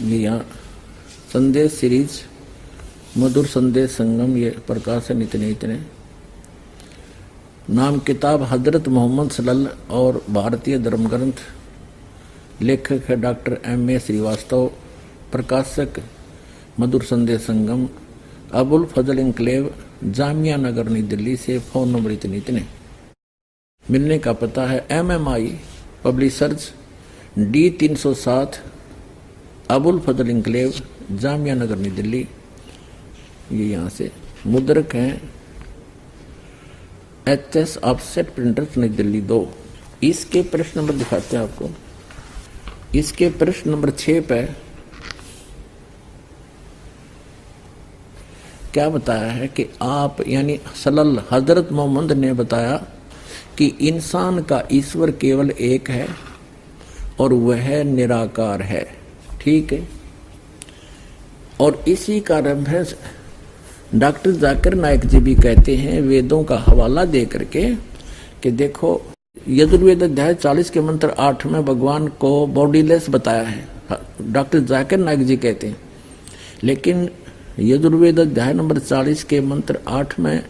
[0.00, 0.46] ये यहाँ
[1.32, 2.20] संदेश सीरीज़,
[3.18, 5.74] मधुर संदेश संगम, ये प्रकाशन इतने इतने
[7.70, 11.40] नाम किताब हज़रत मोहम्मद सलल और भारतीय धर्म ग्रंथ
[12.62, 14.66] लेखक है डॉक्टर एम ए श्रीवास्तव,
[15.32, 16.00] प्रकाशक
[16.80, 17.86] मधुर संदेश संगम,
[18.52, 19.72] अबुल फजल इंक्लेव
[20.04, 22.64] जामिया नगर, नई दिल्ली से फ़ोन नंबर इतने इतने।
[23.84, 25.56] मिलने का पता है M M I
[26.04, 26.72] publishers
[27.38, 28.58] D तीन सौ सात,
[29.70, 30.72] अबुल फजल इंक्लेव
[31.12, 32.26] जामिया नगर, नई दिल्ली।
[33.52, 34.10] ये यहाँ से
[34.46, 35.31] मुद्रक हैं।
[37.28, 39.54] एच एस ऑफसेट प्रिंटर्स नई दिल्ली दो।
[40.02, 41.70] इसके प्रश्न नंबर दिखाते हैं आपको।
[42.98, 44.42] इसके प्रश्न नंबर छः पे
[48.72, 52.76] क्या बताया है कि आप, यानी सलल, हज़रत मोहम्मद ने बताया
[53.58, 56.08] कि इंसान का ईश्वर केवल एक है
[57.20, 58.98] और वह निराकार है।
[59.40, 59.88] ठीक है?
[61.60, 62.84] और इसी कारण है
[63.94, 67.74] डॉक्टर जाकर नायक जी भी कहते हैं, वेदों का हवाला दे करके
[68.42, 69.02] कि देखो,
[69.48, 73.68] यजुर्वेद अध्याय चालीस के मंत्र आठ में भगवान को बॉडीलेस बताया है।
[74.22, 75.76] डॉक्टर जाकिर नायक जी कहते हैं।
[76.62, 77.10] लेकिन
[77.60, 80.44] यजुर्वेद अध्याय नंबर चालीस के मंत्र आठ में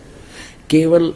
[0.71, 1.13] केवल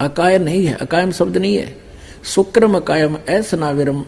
[0.00, 1.76] अकाय नहीं है, अकायम शब्द नहीं है।
[2.24, 4.04] शुक्रम अकायम, ऐस नाविरम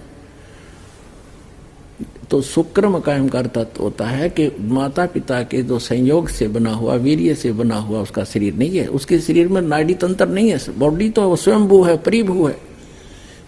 [2.32, 6.72] तो शुक्रम कायम का अर्थ होता है कि माता पिता के जो संयोग से बना
[6.72, 10.50] हुआ, वीर्य से बना हुआ उसका शरीर नहीं है। उसके शरीर में नाड़ी तंत्र नहीं
[10.50, 12.56] है। बॉडी तो स्वयंभू है, परिभू है।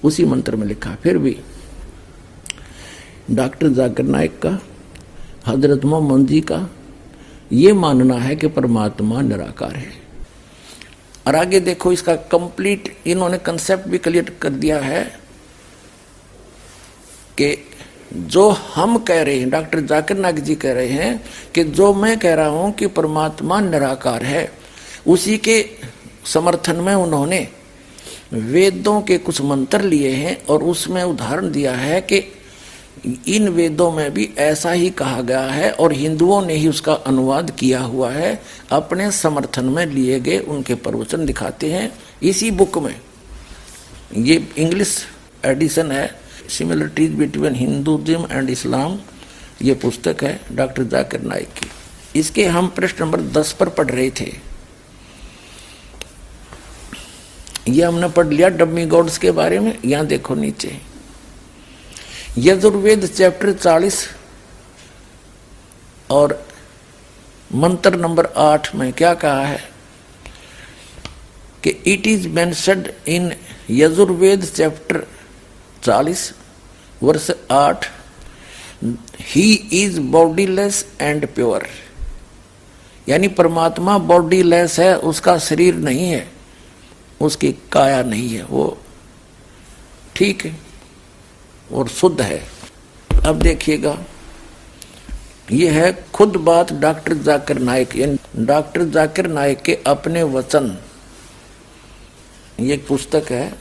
[0.05, 1.37] उसी मंत्र में लिखा, फिर भी
[3.31, 4.59] डॉक्टर जाकर नायक का,
[5.47, 6.69] हज़रत मोहम्मद जी का
[7.53, 9.93] ये मानना है कि परमात्मा निराकार है।
[11.27, 15.05] और आगे देखो, इसका कंप्लीट इन्होंने कंसेप्ट भी क्लियर कर दिया है
[17.39, 17.57] कि
[18.15, 21.25] जो हम कह रहे हैं, डॉक्टर जाकिर नाग जी कह रहे हैं
[21.55, 24.51] कि जो मैं कह रहा हूँ कि परमात्मा निराकार है,
[25.07, 25.65] उसी के
[26.25, 27.49] समर्थन में उन्होंने
[28.33, 32.23] वेदों के कुछ मंत्र लिए हैं और उसमें उदाहरण दिया है कि
[33.29, 37.51] इन वेदों में भी ऐसा ही कहा गया है और हिंदुओं ने ही उसका अनुवाद
[37.51, 42.95] किया हुआ है, अपने समर्थन में लिए गए उनके प्रवचन दिखाते हैं। इसी बुक में
[44.17, 44.97] ये इंग्लिश
[45.45, 48.99] एडिशन है similarities between Hinduism and Islam
[49.63, 51.71] ये पुस्तक है डॉक्टर जाकिर नाइक की।
[52.19, 54.33] इसके हम प्रश्न नंबर दस पर पढ़ रहे थे।
[57.69, 60.79] ये हमने पढ़ लिया डब्मी गॉड्स के बारे में, यहाँ देखो नीचे।
[62.39, 64.07] यजुर्वेद चैप्टर चालीस
[66.11, 66.43] और
[67.55, 69.61] मंत्र नंबर आठ में क्या कहा है
[71.65, 73.33] कि it is mentioned in
[73.71, 75.07] Yajurveda chapter
[75.85, 76.33] चालीस,
[77.03, 77.87] वर्ष आठ
[79.27, 81.67] he is bodyless and pure
[83.09, 86.27] यानी परमात्मा बॉडीलेस है, उसका शरीर नहीं है,
[87.21, 88.79] उसकी काया नहीं है, वो
[90.17, 90.57] ठीक है
[91.71, 92.43] और शुद्ध है।
[93.27, 93.97] अब देखिएगा,
[95.53, 100.77] ये है खुद बात डॉक्टर जाकिर नायक, यानी डॉक्टर जाकिर नायक के अपने वचन।
[102.61, 103.53] ये पुस्तक है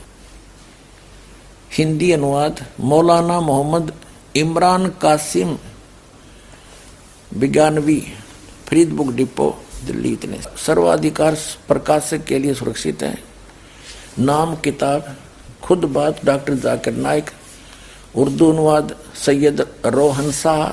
[1.78, 3.92] हिंदी अनुवाद मौलाना मोहम्मद
[4.36, 5.58] इमरान कासिम
[7.32, 8.06] विज्ञानवी
[8.66, 11.34] फरीद बुक डिपो, दिल्ली इतने। सर्वाधिकार
[11.68, 13.18] प्रकाशक के लिए सुरक्षित है।
[14.18, 15.16] नाम, किताब,
[15.62, 17.30] खुद बात, डॉक्टर जाकिर नायक,
[18.16, 20.68] उर्दू अनुवाद, सैयद रोहन शाह,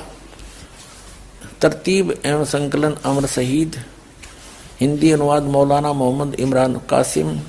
[1.60, 3.84] तरतीब एवं संकलन अमर शहीद,
[4.80, 7.40] हिंदी अनुवाद मौलाना मोहम्मद इमरान कासिम,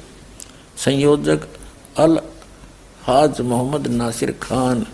[0.78, 1.48] संयोजक
[1.98, 2.22] अल
[3.04, 4.86] हाज मोहम्मद नासिर खान,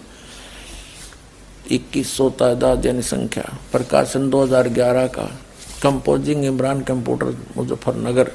[1.71, 5.25] इक्कीस सौ तादाद यानी संख्या, प्रकाशन 2011 का
[5.83, 8.31] कंपोजिंग इमरान कंप्यूटर मुजफ्फरनगर,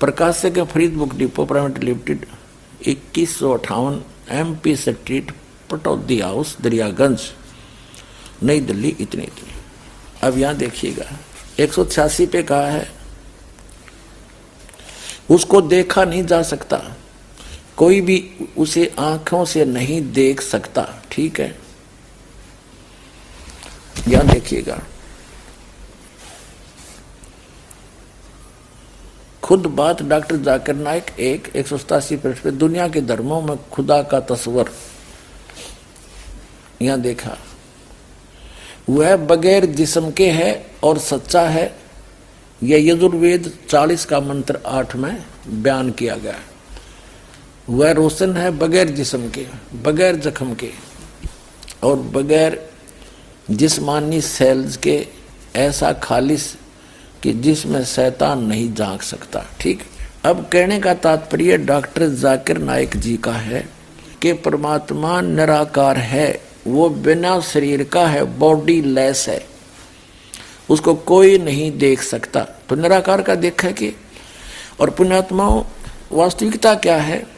[0.00, 2.26] प्रकाशक Farid book depot private limited
[2.88, 4.00] इक्कीस सौ अठावन
[4.32, 5.32] M P street
[5.70, 7.20] Pataudi house Daryaganj,
[8.42, 9.52] Nai Delhi, इतनी इतनी।
[10.22, 11.04] अब यहाँ देखिएगा,
[11.60, 12.88] एक सौ छियासी पे कहा है,
[15.30, 16.82] उसको देखा नहीं जा सकता।
[17.80, 18.18] कोई भी
[18.58, 21.56] उसे आँखों से नहीं देख सकता, ठीक है?
[24.08, 24.78] यहाँ देखिएगा
[29.42, 33.56] खुद बात डॉक्टर जाकिर नाइक एक एक सौ सतासी पृष्ठ पे दुनिया के धर्मों में
[33.70, 34.70] खुदा का तस्वर।
[36.82, 37.36] यहाँ देखा,
[38.88, 40.52] वह बगैर जिसम के है
[40.84, 41.64] और सच्चा है।
[42.62, 46.38] यह यजुर्वेद चालीस का मंत्र आठ में बयान किया गया।
[47.70, 49.46] वह रोशन है बगैर जिसम के,
[49.82, 50.70] बगैर जख्म के,
[51.82, 52.70] और बगैर
[53.50, 55.06] जिसमानी सेल्स के
[55.56, 56.56] ऐसा खालिश
[57.22, 59.82] कि जिसमें शैतान नहीं जाग सकता। ठीक?
[60.24, 63.68] अब कहने का तात्पर्य डॉक्टर जाकिर नाइक जी का है
[64.22, 69.46] कि परमात्मा निराकार है, वो बिना शरीर का है, बॉडी लेस है,
[70.70, 73.92] उसको कोई नहीं देख सकता। तो निराकार का देखा कि,
[74.80, 75.64] और पुण्यात्माओं,
[76.12, 77.29] वास्तविकता क्या है?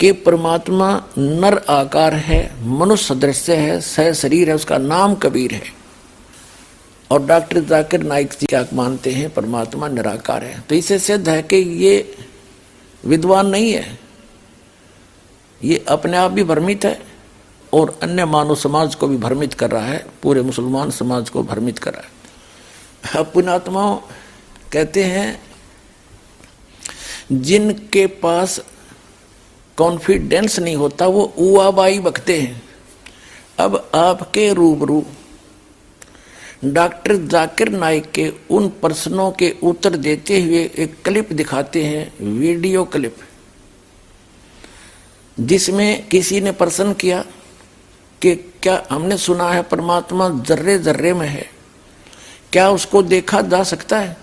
[0.00, 5.62] कि परमात्मा नर आकार है, मनुष्य सदृश है, सह शरीर है, उसका नाम कबीर है।
[7.10, 11.42] और डॉक्टर जाकिर नाइक जी क्या मानते हैं, परमात्मा निराकार है। तो इसे सिद्ध है
[11.42, 12.16] कि ये
[13.04, 13.98] विद्वान नहीं है।
[15.64, 17.02] ये अपने आप भी भ्रमित है
[17.72, 21.78] और अन्य मानव समाज को भी भ्रमित कर रहा है, पूरे मुसलमान समाज को भ्रमित
[21.78, 23.96] कर रहा है। पुणात्माओं
[24.72, 25.42] कहते हैं,
[27.32, 28.60] जिनके पास
[29.78, 32.62] कॉन्फिडेंस नहीं होता, वो उआबाई बकते हैं।
[33.58, 35.04] अब आपके रूबरू
[36.64, 42.84] डॉक्टर जाकिर नाइक के उन प्रश्नों के उत्तर देते हुए एक क्लिप दिखाते हैं, वीडियो
[42.84, 43.16] क्लिप।
[45.40, 47.24] जिसमें किसी ने प्रश्न किया
[48.22, 51.46] कि क्या हमने सुना है परमात्मा जर्रे जर्रे में है?
[52.52, 54.16] क्या उसको देखा जा सकता है?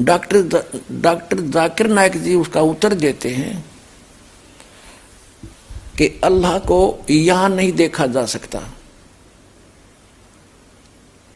[0.00, 0.42] डॉक्टर
[0.92, 3.69] डॉक्टर जाकिर नायक जी उसका उत्तर देते हैं
[6.00, 8.60] कि अल्लाह को यहाँ नहीं देखा जा सकता।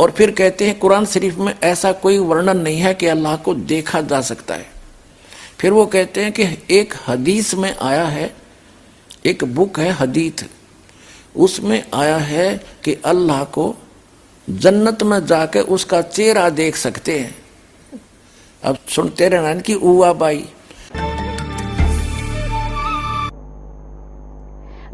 [0.01, 3.55] और फिर कहते हैं, कुरान शरीफ में ऐसा कोई वर्णन नहीं है कि अल्लाह को
[3.55, 4.67] देखा जा सकता है।
[5.61, 8.35] फिर वो कहते हैं कि एक हदीस में आया है,
[9.27, 10.49] एक बुक है हदीत।
[11.37, 13.75] उसमें आया है कि अल्लाह को
[14.51, 17.35] जन्नत में जाके उसका चेहरा देख सकते हैं।
[18.63, 20.45] अब सुनते रहना इनकी उवा बाई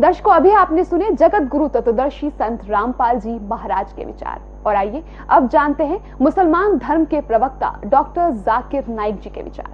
[0.00, 5.02] दर्शकों अभी आपने सुने जगत गुरु तत्वदर्शी संत रामपाल जी महाराज के विचार। और आइए
[5.30, 9.72] अब जानते हैं मुसलमान धर्म के प्रवक्ता डॉक्टर जाकिर नाइक जी के विचार।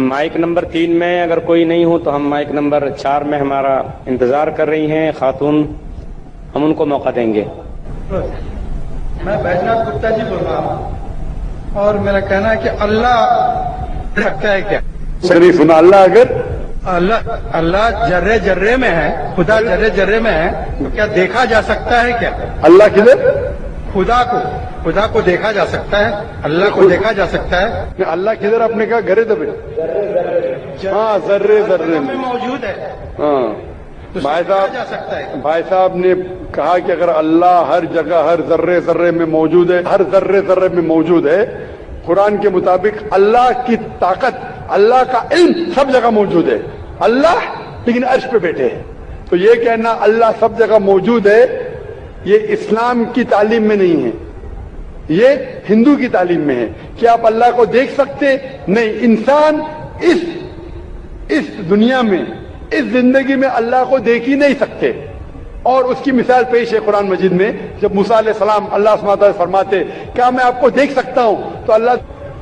[0.00, 3.72] माइक नंबर तीन में अगर कोई नहीं हो तो हम माइक नंबर चार में हमारा
[4.08, 5.56] इंतज़ार कर रही हैं खातून।
[6.54, 7.42] हम उनको मौका देंगे।
[9.24, 13.18] मैं बैजनाथ गुप्ता जी बोल रहा हूँ। और मेरा कहना है कि अल्लाह
[14.18, 14.80] रखता है क्या?
[15.28, 16.47] शरीफ सुना अल्लाह अगर
[16.90, 17.18] अल्लाह
[17.58, 20.48] अल्लाह जर्रे जर्रे में है खुदा जर्रे जर्रे में है
[20.78, 22.30] तो क्या देखा जा सकता है क्या?
[22.64, 23.16] अल्लाह किधर?
[23.92, 24.38] खुदा को
[24.82, 28.86] खुदा को देखा जा सकता है अल्लाह को देखा जा सकता है। अल्लाह किधर अपने
[28.86, 29.46] कहा घरे दबे
[30.88, 32.74] हाँ जर्रे जर्रे में। मौजूद है।
[33.18, 33.48] हाँ।
[34.14, 36.14] तो भाई साहब जा सकता है। भाई साहब ने
[36.54, 40.68] कहा कि अगर अल्लाह हर जगह हर जर्रे जर्रे में मौजूद है हर जर्रे जर्रे
[40.68, 41.44] में मौजूद है
[42.06, 46.58] कुरान के मुताबिक अल्लाह की ताकत अल्लाह का इल्म सब जगह मौजूद है।
[47.02, 47.34] अल्लाह,
[47.86, 48.84] लेकिन अर्श पे बैठे हैं।
[49.30, 51.42] तो ये कहना अल्लाह सब जगह मौजूद है,
[52.26, 54.12] ये इस्लाम की तालीम में नहीं है।
[55.10, 56.66] ये हिंदू की तालीम में है।
[57.00, 58.40] कि आप अल्लाह को देख सकते?
[58.68, 59.66] नहीं, इंसान
[60.04, 60.38] इस
[61.30, 62.44] इस दुनिया में,
[62.74, 65.08] इस ज़िंदगी में अल्लाह को देख ही नहीं सकते।
[65.66, 68.96] और उसकी मिसाल पेश है कुरान मजिद में, जब मूसा सलाम अल्लाह
[69.32, 69.80] फरमाते,
[70.14, 71.66] क्या मैं आपको देख सकता हूँ?
[71.66, 71.96] तो अल्लाह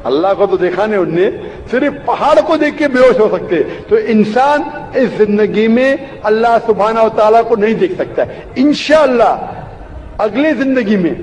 [0.07, 1.27] अल्लाह को तो देखा नहीं उनने,
[1.71, 3.57] सिर्फ़ पहाड़ को देख के बेहोश हो सकते।
[3.91, 4.65] तो इंसान
[4.97, 8.27] इस ज़िंदगी में अल्लाह सुबहाना तला को नहीं देख सकता
[8.57, 9.31] इंशाला
[10.21, 11.15] अगले ज़िंदगी में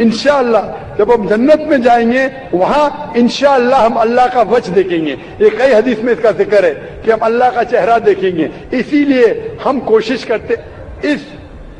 [0.00, 0.60] इंशाला
[0.98, 6.02] जब हम जन्नत में जाएँगे, वहाँ इंशाला हम अल्लाह का वच देखेंगे। ये कई हदीस
[6.04, 10.56] में इसका ज़िक्र है कि हम अल्लाह का चेहरा देखेंगे। इसीलिए हम कोशिश करते,
[11.04, 11.20] इस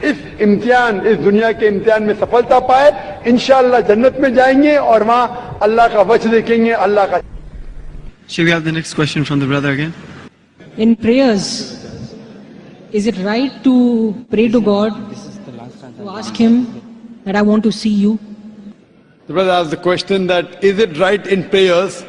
[0.00, 2.90] इस इम्तिहान, इस दुनिया के इम्तिहान में सफलता पाए
[3.27, 5.27] इंशाला जन्नत में जाएंगे और वहां
[5.67, 7.21] अल्लाह का वच देखेंगे अल्लाह का
[8.27, 9.93] Shall we have the next question from the brother again?
[10.77, 11.75] In prayers,
[12.91, 13.73] is it right to
[14.31, 14.95] pray to God,
[15.99, 16.55] to ask Him
[17.25, 18.17] that I want to see you?
[19.27, 22.03] The brother asked the question that is it right in prayers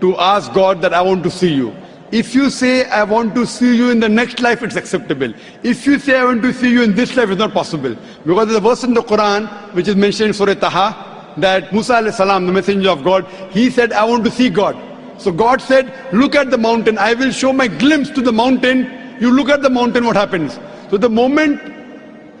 [0.00, 1.74] to ask God that I want to see you?
[2.11, 5.33] If you say, I want to see you in the next life, it's acceptable.
[5.63, 7.95] If you say, I want to see you in this life, it's not possible.
[8.25, 12.11] Because there's a verse in the Quran, which is mentioned in Surah Taha, that Musa
[12.11, 14.77] salam, the messenger of God, he said, I want to see God.
[15.17, 16.97] So God said, look at the mountain.
[16.97, 19.17] I will show my glimpse to the mountain.
[19.19, 20.59] You look at the mountain, what happens?
[20.89, 21.59] So the moment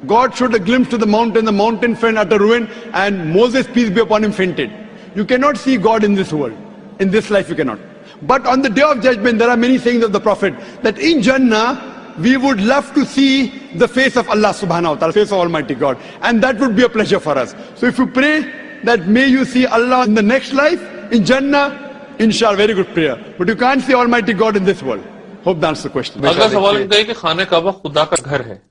[0.07, 3.65] God showed a glimpse to the mountain, the mountain fell at a ruin, and Moses,
[3.67, 4.71] peace be upon him, fainted.
[5.15, 6.55] You cannot see God in this world.
[6.99, 7.79] In this life, you cannot.
[8.27, 10.53] But on the day of judgment, there are many sayings of the Prophet
[10.83, 15.13] that in Jannah, we would love to see the face of Allah subhanahu wa ta'ala,
[15.13, 15.97] face of Almighty God.
[16.21, 17.55] And that would be a pleasure for us.
[17.75, 18.35] So if you pray
[18.83, 23.17] that may you see Allah in the next life, in Jannah, inshallah, very good prayer.
[23.37, 25.03] But you can't see Almighty God in this world.
[25.43, 26.23] Hope that answers the question.
[26.25, 28.61] अगला सवाल इनका है कि खाने काबा खुदा का घर है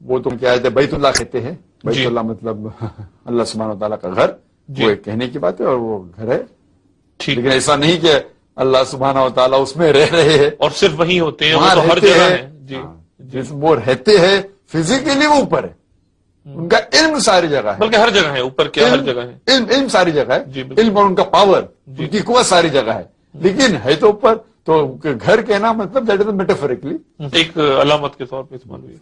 [0.00, 1.54] वो तो क्या है बैतुल्ला कहते हैं
[1.86, 2.72] बैतुल्ला मतलब
[3.28, 4.36] अल्लाह सुबहान तआला का घर
[4.78, 6.38] वो एक कहने की बात है और वो घर है
[7.20, 8.14] लेकिन ऐसा नहीं कि
[8.60, 11.98] अल्लाह सुबहाना तआला उसमें रह रहे हैं। और सिर्फ़ वही होते हैं वो तो हर
[11.98, 12.80] जगह है। जी।
[13.30, 14.38] जिस वो रहते हैं
[14.68, 15.74] फिजिकली वो ऊपर है।
[16.46, 19.70] उनका इल्म सारी जगह है। बल्कि हर जगह है ऊपर क्या हर जगह है। इल्म
[19.70, 23.96] इल्म सारी जगह है। इल्म और उनका पावर उनकी कुआ सारी जगह है। लेकिन है
[23.96, 24.34] तो ऊपर
[24.66, 26.94] तो घर कहना मतलब दैट इज़ मेटाफोरिकली
[27.40, 29.00] एक अलामत के तौर पर इस्तेमाल हुई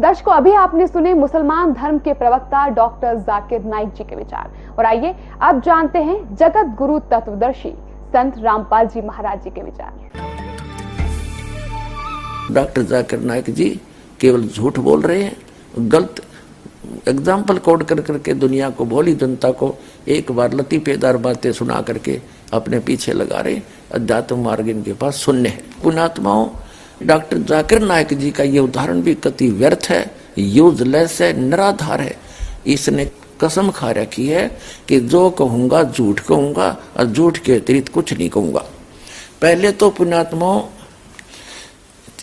[0.00, 4.84] दर्शकों अभी आपने सुने मुसलमान धर्म के प्रवक्ता डॉक्टर जाकिर नाइक जी के विचार। और
[4.86, 7.72] आइए अब जानते हैं जगत गुरु तत्वदर्शी
[8.08, 9.92] संत रामपाल जी महाराज जी के विचार।
[12.52, 13.68] डॉक्टर जाकिर नायक जी
[14.20, 15.36] केवल झूठ बोल रहे हैं,
[15.78, 16.20] गलत
[17.08, 19.74] एग्ज़ाम्पल कोड कर करके दुनिया को भोली जनता को
[20.08, 22.20] एक बार लतीफेदार बातें सुना करके
[22.52, 23.60] अपने पीछे लगा रहे
[23.94, 26.48] अध्यात्म मार्ग इनके पास शून्य है। पुणात्माओं
[27.06, 30.04] डॉक्टर जाकिर नायक जी का ये उदाहरण भी कति व्यर्थ है
[30.38, 32.14] यूजलेस है, निराधार है।
[32.66, 33.04] इसने
[33.42, 34.48] कसम खा रखी है
[34.88, 38.64] कि जो कहूँगा, झूठ कहूँगा और झूठ के अतिरिक्त कुछ नहीं कहूँगा।
[39.42, 40.62] पहले तो पुण्यात्माओं,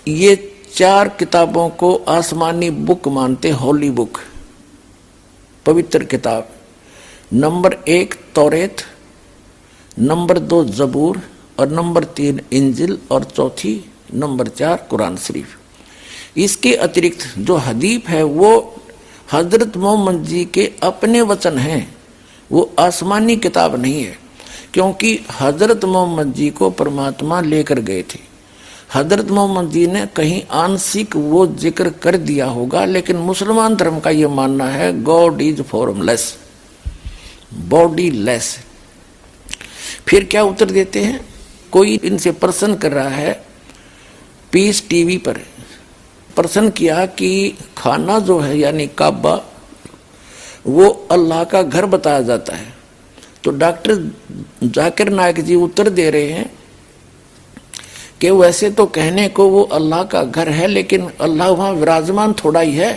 [0.08, 0.36] ये
[0.76, 4.20] चार किताबों को आसमानी बुक मानते, होली बुक,
[5.66, 6.50] पवित्र किताब।
[7.34, 8.78] नंबर एक, तौरेत,
[10.00, 11.22] नंबर दो, जबूर,
[11.60, 15.58] और नंबर तीन, इंजिल, और चौथी, नंबर चार, कुरान शरीफ।
[16.38, 18.79] इसके अतिरिक्त जो हदीफ है, वो
[19.30, 21.96] हज़रत मोहम्मद जी के अपने वचन हैं,
[22.50, 24.18] वो आसमानी किताब नहीं है,
[24.74, 28.20] क्योंकि हज़रत मोहम्मद जी को परमात्मा लेकर गए थे।
[28.96, 34.10] हज़रत मोहम्मद जी ने कहीं आंशिक वो ज़िक्र कर दिया होगा, लेकिन मुसलमान धर्म का
[34.10, 36.34] ये मानना है God is formless
[37.70, 38.58] bodyless
[40.08, 41.20] फिर क्या उत्तर देते हैं?
[41.72, 43.32] कोई इनसे प्रश्न कर रहा है
[44.54, 45.40] पीस टीवी पर।
[46.40, 47.32] प्रश्न किया कि
[47.78, 49.36] खाना जो है यानी काबा
[50.68, 52.74] वो अल्लाह का घर बताया जाता है।
[53.44, 54.12] तो डॉक्टर
[54.64, 56.50] जाकिर नायक जी उत्तर दे रहे हैं
[58.22, 62.60] कि वैसे तो कहने को वो अल्लाह का घर है लेकिन अल्लाह वहाँ विराजमान थोड़ा
[62.60, 62.92] ही है।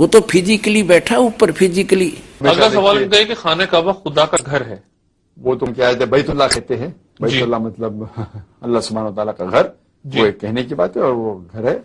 [0.00, 4.38] वो तो फिजिकली बैठा ऊपर फिजिकली। अगला सवाल इनका है कि खाना काबा खुदा का
[4.38, 4.82] घर है।
[5.36, 6.90] वो तो क्या है बैतुल्ला कहते हैं।
[7.22, 8.08] बैतुल्ला मतलब
[8.64, 9.72] अल्लाह सुबहान तआला का घर।
[10.04, 11.76] वो एक कहने की बात है और वो घर है।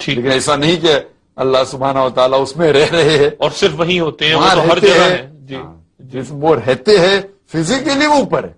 [0.00, 0.92] लेकिन ऐसा नहीं कि
[1.36, 4.78] अल्लाह सुबहाना तआला उसमें रह रहे हैं। और सिर्फ़ वही होते हैं वो तो हर
[4.78, 7.18] जगह है। जी। हाँ, जिस वो रहते हैं
[7.48, 8.54] फिजिकली वो ऊपर है।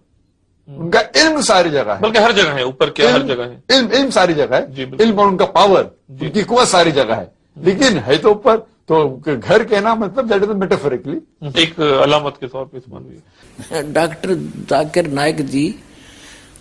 [0.69, 3.93] उनका इल्म सारी जगह है। बल्कि हर जगह है ऊपर क्या हर जगह है। इल्म
[3.93, 5.91] इल्म सारी जगह है। इल्म और उनका पावर
[6.23, 8.57] उनकी कुआ सारी जगह है। लेकिन है तो ऊपर
[8.89, 11.17] तो घर कहना मतलब दैट इज़ मेटाफोरिकली
[11.63, 14.35] एक अलामत के तौर पर इस्तेमाल डॉक्टर
[14.71, 15.75] जाकिर नायक जी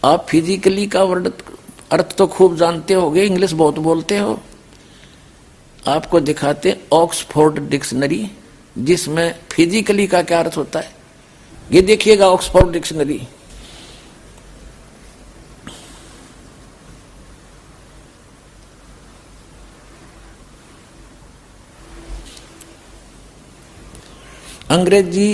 [0.06, 1.32] आप फिजिकली का वर्ड
[1.92, 4.40] अर्थ तो खूब जानते होगे इंग्लिश बहुत बोलते हो।
[5.88, 8.30] आपको दिखाते ऑक्सफोर्ड डिक्शनरी,
[8.78, 10.96] जिसमें फिजिकली का क्या अर्थ होता है?
[11.72, 13.22] ये देखिएगा ऑक्सफोर्ड डिक्शनरी।
[24.70, 25.34] अंग्रेज़ी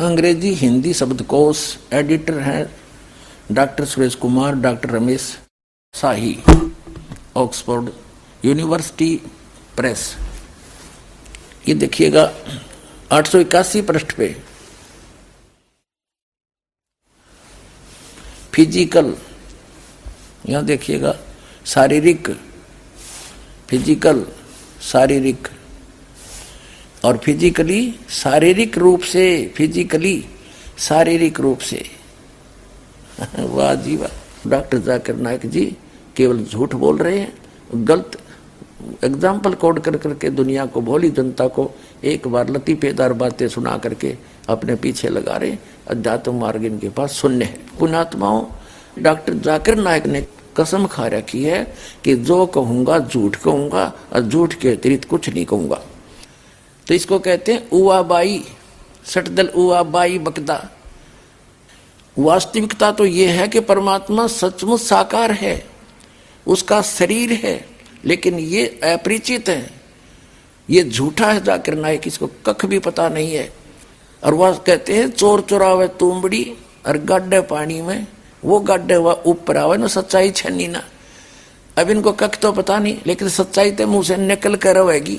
[0.00, 1.58] अंग्रेज़ी हिंदी शब्दकोश
[1.92, 2.70] एडिटर हैं
[3.52, 5.36] doctor Suresh Kumar, doctor Ramesh
[5.94, 6.36] Shahi,
[7.36, 7.90] Oxford
[8.44, 9.20] university
[9.80, 10.02] press.
[11.68, 12.22] ये देखिएगा,
[13.12, 14.34] आठ सौ इक्यासी पृष्ठ पे
[18.54, 19.14] फ़िज़िकल,
[20.48, 21.14] यहाँ देखिएगा,
[21.66, 22.30] शारीरिक,
[23.70, 24.24] फ़िज़िकल,
[24.82, 25.48] शारीरिक,
[27.04, 29.26] और फिजिकली, शारीरिक रूप से,
[29.56, 30.16] फिजिकली,
[30.78, 31.84] शारीरिक रूप से।
[33.38, 35.64] वाह जी वाह, डॉक्टर जाकिर नायक जी
[36.16, 37.32] केवल झूठ बोल रहे हैं,
[37.74, 38.18] गलत
[39.04, 41.70] एग्ज़ाम्पल कोड कर करके दुनिया को, भोली जनता को
[42.04, 44.16] एक बार लतीफेदार बातें सुना करके
[44.48, 45.56] अपने पीछे लगा रहे
[45.88, 48.44] अध्यात्म मार्ग इनके पास शून्य है। पुणात्माओं
[48.98, 50.26] डॉक्टर जाकिर नायक ने
[50.56, 51.62] कसम खा रखी है
[52.04, 55.80] कि जो कहूँगा, झूठ कहूँगा और झूठ के अतिरिक्त कुछ नहीं कहूँगा।
[56.86, 58.42] तो इसको कहते हैं उवाबाई,
[59.04, 60.62] सटदल उवाबाई बकदा।
[62.16, 65.62] वास्तविकता तो यह है कि परमात्मा सचमुच साकार है,
[66.46, 67.58] उसका शरीर है
[68.04, 69.70] लेकिन ये अपरिचित है।
[70.68, 73.52] ये झूठा है जाकिर नायक, इसको कख भी पता नहीं है।
[74.22, 76.44] और वह कहते हैं, चोर चोरावे तुमबड़ी
[76.86, 78.06] और गड्ढे पानी में,
[78.42, 80.82] वो गड्ढे वह ऊपर आवे, ना सच्चाई छनी ना।
[81.76, 85.18] अब इनको कख तो पता नहीं, लेकिन सच्चाई तो मुँह से निकल कर रहेगी।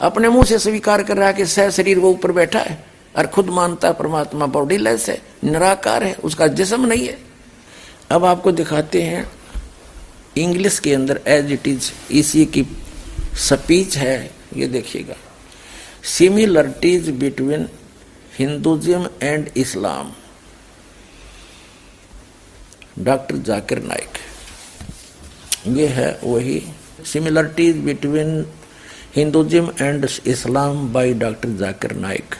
[0.00, 2.84] अपने मुँह से स्वीकार कर रहा है कि सह शरीर वो ऊपर बैठा है,
[3.18, 7.18] और खुद मानता है परमात्मा बॉडी लेस है, निराकार है, उसका जिसम नहीं है।
[8.10, 9.26] अब आपको दिखाते हैं
[10.38, 12.62] इंग्लिश के अंदर एज इट इज़ इसी की
[13.42, 15.14] स्पीच है, ये देखिएगा।
[16.08, 17.68] Similarities between
[18.38, 20.12] Hinduism and Islam
[23.04, 24.18] doctor Zakir Naik
[25.76, 26.62] ये है वही
[27.12, 28.44] similarities between
[29.16, 32.34] Hinduism and Islam by doctor Zakir Naik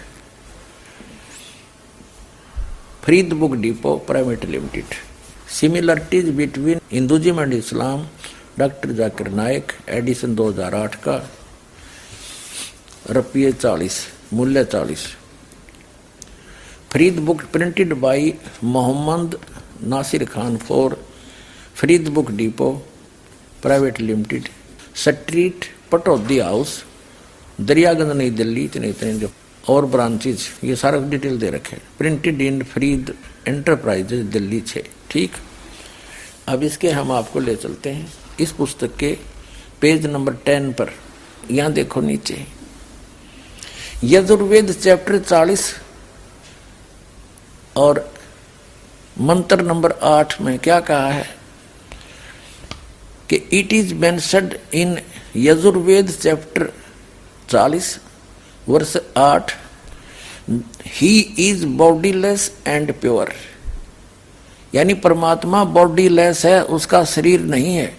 [3.05, 4.95] Farid book depot private limited
[5.55, 8.07] similarities between Hinduism and Islam
[8.59, 11.15] doctor Zakir Naik edition 2008 का,
[13.11, 13.99] रुपये चालीस,
[14.33, 15.05] मूल्य चालीस।
[16.93, 18.33] Farid book printed by
[18.65, 19.39] Mohammad
[19.85, 20.97] Nasir Khan for
[21.77, 22.71] Farid book depot
[23.63, 24.49] private limited
[25.05, 26.75] street Pataudi house
[27.61, 29.31] Daryaganj Nai Delhi इतने इतने जो
[29.69, 33.15] और branches ये सारा डिटेल दे रखे printed in Farid
[33.49, 35.33] enterprises Delhi छः ठीक।
[36.49, 39.11] अब इसके हम आपको ले चलते हैं। इस पुस्तक के
[39.81, 40.91] पेज नंबर टेन पर।
[41.51, 42.47] यहाँ देखो नीचे।
[44.05, 45.75] यजुर्वेद चैप्टर चालीस
[47.77, 48.13] और
[49.21, 51.27] मंत्र नंबर आठ में क्या कहा है
[53.31, 54.99] कि it is mentioned in
[55.37, 56.73] Yajurveda chapter
[57.51, 57.99] चालीस,
[58.69, 59.53] वर्ष आठ
[60.89, 63.33] he is bodyless and pure
[64.75, 67.97] यानी परमात्मा बॉडी लेस है, उसका शरीर नहीं है,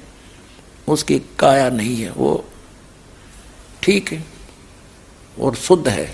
[0.88, 2.44] उसकी काया नहीं है, वो
[3.84, 4.24] ठीक है
[5.42, 6.10] और शुद्ध है।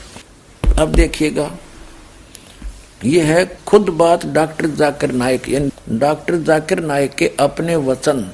[0.80, 1.52] अब देखिएगा,
[3.04, 8.30] ये है खुद बात डॉक्टर जाकिर नायक, यानी डॉक्टर जाकिर नायक के अपने वचन।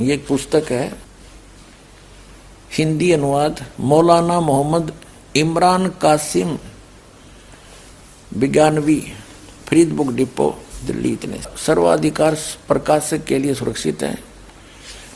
[0.00, 0.92] ये पुस्तक है,
[2.72, 4.92] हिंदी अनुवाद, मौलाना मोहम्मद
[5.36, 6.58] इमरान कासिम,
[8.32, 9.00] विज्ञानवी।
[9.68, 12.34] फरीद बुक डिपो दिल्ली इतने। सर्वाधिकार
[12.68, 14.18] प्रकाशक के लिए सुरक्षित है।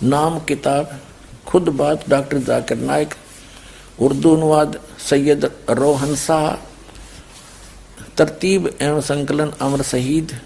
[0.03, 1.01] नाम, किताब,
[1.47, 3.15] खुद बात डॉक्टर जाकिर नायक,
[4.01, 4.81] उर्दू अनुवाद,
[5.11, 6.55] सैयद रोहन शाह,
[8.17, 10.41] तरतीब एवं संकलन अमर शहीद,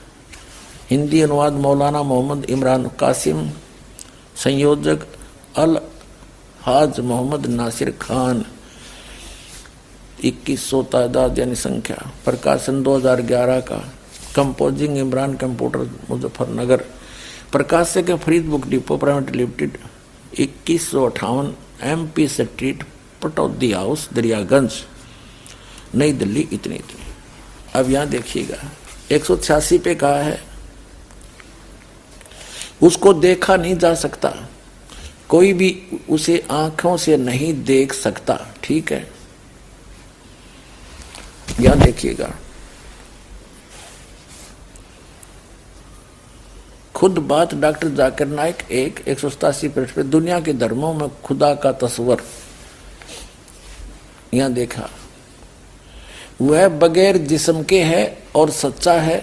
[0.91, 3.51] हिंदी अनुवाद मौलाना मोहम्मद इमरान कासिम,
[4.37, 5.07] संयोजक
[5.57, 5.81] अल
[6.61, 8.45] हाज मोहम्मद नासिर खान।
[10.25, 13.93] इक्कीस सौ तादाद यानी संख्या, प्रकाशन 2011 का।
[14.37, 16.85] कंपोजिंग इमरान कंप्यूटर मुजफ्फरनगर
[17.53, 19.79] प्रकाशक Farid book depot private limited
[20.39, 22.85] इक्कीस सौ अठावन M P street
[23.23, 24.73] Pataudi house Daryaganj
[25.95, 27.05] Nai Delhi, इतनी इतनी।
[27.75, 28.57] अब यहाँ देखिएगा,
[29.13, 30.41] एक सौ छियासी पे कहा है।
[32.83, 34.33] उसको देखा नहीं जा सकता।
[35.29, 35.71] कोई भी
[36.11, 39.07] उसे आँखों से नहीं देख सकता, ठीक है?
[41.61, 42.31] यहाँ देखिएगा।
[46.97, 51.09] खुद बात डॉक्टर जाकिर नायक एक एक सौ सतासी पृष्ठ पे, दुनिया के धर्मों में
[51.25, 52.23] खुदा का तस्वर।
[54.35, 54.89] यहाँ देखा।
[56.41, 58.03] वह बगैर जिसम के है
[58.37, 59.19] और सच्चा है,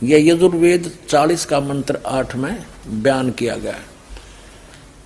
[0.00, 3.78] यह यजुर्वेद चालीस का मंत्र आठ में बयान किया गया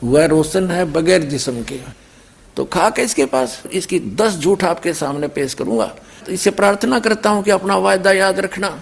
[0.03, 1.81] वह रोशन है बगैर जिसम के।
[2.57, 5.87] तो खा के इसके पास, इसकी दस झूठ आपके सामने पेश करूँगा।
[6.27, 8.79] तो इससे प्रार्थना करता हूँ कि अपना वायदा याद रखना।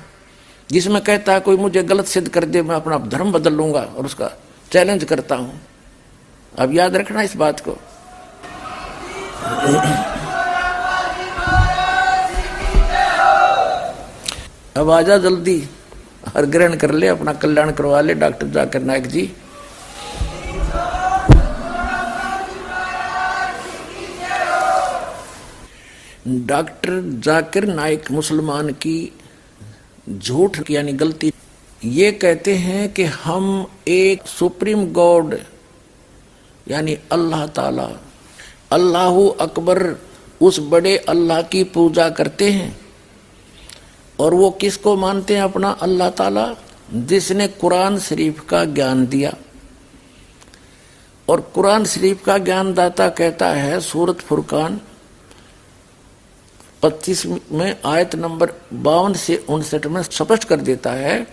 [0.70, 4.04] जिसमें कहता है, कोई मुझे गलत सिद्ध कर दे, मैं अपना धर्म बदल लूँगा और
[4.04, 4.30] उसका
[4.72, 5.60] चैलेंज करता हूँ.
[6.58, 7.76] अब याद रखना इस बात को।
[14.76, 15.58] अब आजा जल्दी
[16.36, 19.30] और ग्रहण कर ले, अपना कल्याण करवा ले, डॉक्टर जाकिर नायक जी।
[26.28, 28.98] डॉक्टर जाकिर नायक मुसलमान की
[30.08, 31.32] झूठ यानी गलती।
[31.84, 35.38] ये कहते हैं कि हम एक सुप्रीम गॉड,
[36.68, 37.90] यानी अल्लाह ताला,
[38.72, 40.00] अल्लाह अकबर,
[40.40, 42.80] उस बड़े अल्लाह की पूजा करते हैं।
[44.20, 46.54] और वो किसको मानते हैं अपना अल्लाह ताला?
[46.94, 49.34] जिसने कुरान शरीफ का ज्ञान दिया।
[51.28, 54.80] और कुरान शरीफ का ज्ञान दाता कहता है, सूरत फुरकान
[56.82, 61.26] 25 में आयत नंबर बावन से उनसठ में स्पष्ट कर देता है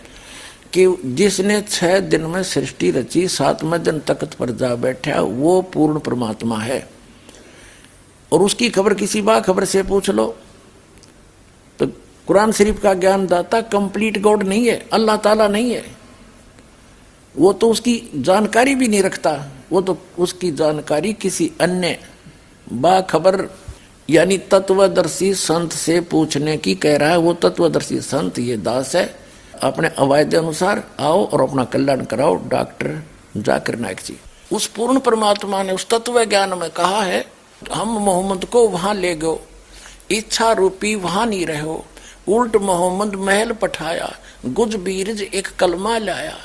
[0.73, 5.99] कि जिसने छह दिन में सृष्टि रची, सातवें दिन तख्त पर जा बैठा, वो पूर्ण
[5.99, 6.89] परमात्मा है।
[8.31, 10.35] और उसकी खबर किसी बा खबर से पूछ लो।
[11.79, 11.87] तो
[12.27, 15.85] कुरान शरीफ का ज्ञान दाता कंप्लीट गॉड नहीं है, अल्लाह ताला नहीं है।
[17.37, 21.99] वो तो उसकी जानकारी भी नहीं रखता, वो तो उसकी जानकारी किसी अन्य
[22.73, 23.49] बाखबर
[24.09, 29.05] यानी तत्वदर्शी संत से पूछने की कह रहा है, वो तत्वदर्शी संत ये दास है।
[29.63, 33.03] अपने अवायदे अनुसार आओ और अपना कल्याण कराओ, डॉक्टर
[33.37, 34.17] जाकिर नायक जी।
[34.51, 37.25] उस पूर्ण परमात्मा ने उस तत्व ज्ञान में कहा है,
[37.73, 39.39] हम मोहम्मद को वहाँ ले गो
[40.11, 41.85] इच्छा रूपी वहाँ नहीं रहो।
[42.27, 44.11] उल्ट मोहम्मद महल पठाया,
[44.45, 46.35] गुज बीरज एक कलमा लाया।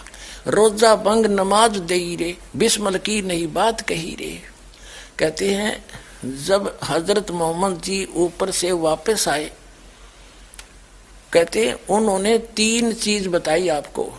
[0.49, 4.31] रोजा बंग नमाज़ दे रे, बिस्मल की नई बात कही रे।
[5.19, 5.85] कहते हैं
[6.25, 9.51] जब हज़रत मोहम्मद जी ऊपर से वापस आए,
[11.33, 14.13] कहते, उन्होंने तीन चीज़ बताई आपको।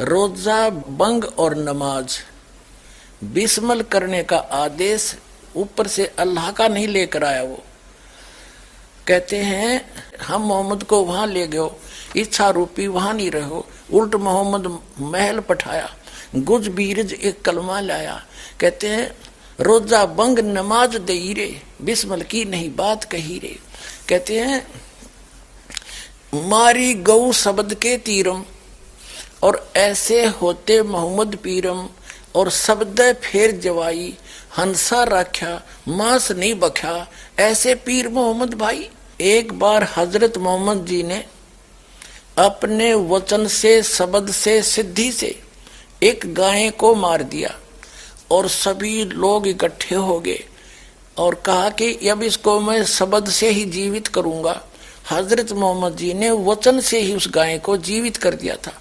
[0.00, 2.18] रोजा, बंग और नमाज़।
[3.24, 5.16] बिस्मल करने का आदेश
[5.56, 7.62] ऊपर से अल्लाह का नहीं लेकर आया वो।
[9.08, 11.76] कहते हैं, हम मोहम्मद को वहाँ ले गयो
[12.16, 15.96] इच्छा रूपी वहाँ नहीं रहो उल्ट मोहम्मद महल पठाया।
[16.36, 18.26] गुज बीरज एक कलमा लाया।
[18.60, 19.29] कहते हैं
[19.60, 23.58] रोजा बंग नमाज़ दे रे, बिस्मल की नहीं बात कही रे।
[24.08, 24.66] कहते हैं,
[26.34, 28.44] मारी गौ शब्द के तीरम,
[29.42, 31.88] और ऐसे होते मोहम्मद पीरम,
[32.34, 34.16] और शब्द फेर जवाई,
[34.58, 37.06] हंसा रख्या, मांस नहीं बख्या,
[37.38, 38.88] ऐसे पीर मोहम्मद भाई।
[39.20, 41.24] एक बार हज़रत मोहम्मद जी ने
[42.38, 45.40] अपने वचन से, शब्द से, सिद्धि से
[46.02, 47.58] एक गाय को मार दिया।
[48.30, 50.44] और सभी लोग इकट्ठे हो गए
[51.18, 54.60] और कहा कि अब इसको मैं शब्द से ही जीवित करूँगा।
[55.10, 58.72] हज़रत मोहम्मद जी ने वचन से ही उस गाय को जीवित कर दिया था।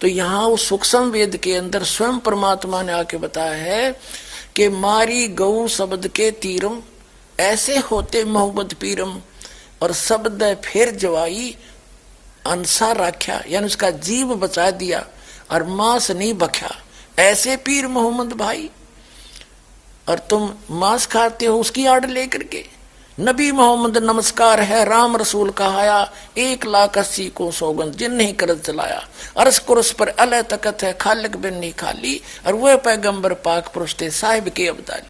[0.00, 3.92] तो यहाँ उस सूक्ष्म वेद के अंदर स्वयं परमात्मा ने आके बताया है
[4.56, 6.80] कि मारी गौ शब्द के तीरम,
[7.40, 9.16] ऐसे होते मोहम्मद पीरम,
[9.82, 11.54] और शब्द फिर जवाई
[12.46, 15.04] अंसा राख्या, यानी उसका जीव बचा दिया,
[15.50, 16.70] और मांस नहीं बख्या।
[17.18, 18.70] ऐसे पीर मोहम्मद भाई
[20.08, 22.64] और तुम मांस खाते हो उसकी आड़ लेकर के।
[23.20, 28.54] नबी मोहम्मद, नमस्कार है, राम रसूल कहाया एक लाख अस्सी को सौगंध, जिन नहीं कर
[28.58, 29.00] चलाया।
[29.36, 33.94] अरस कुरस पर अलह तकत है, खालक बिन नहीं खाली और वह पैगंबर पाक पुरुष
[34.02, 35.08] साहिब के अवतारी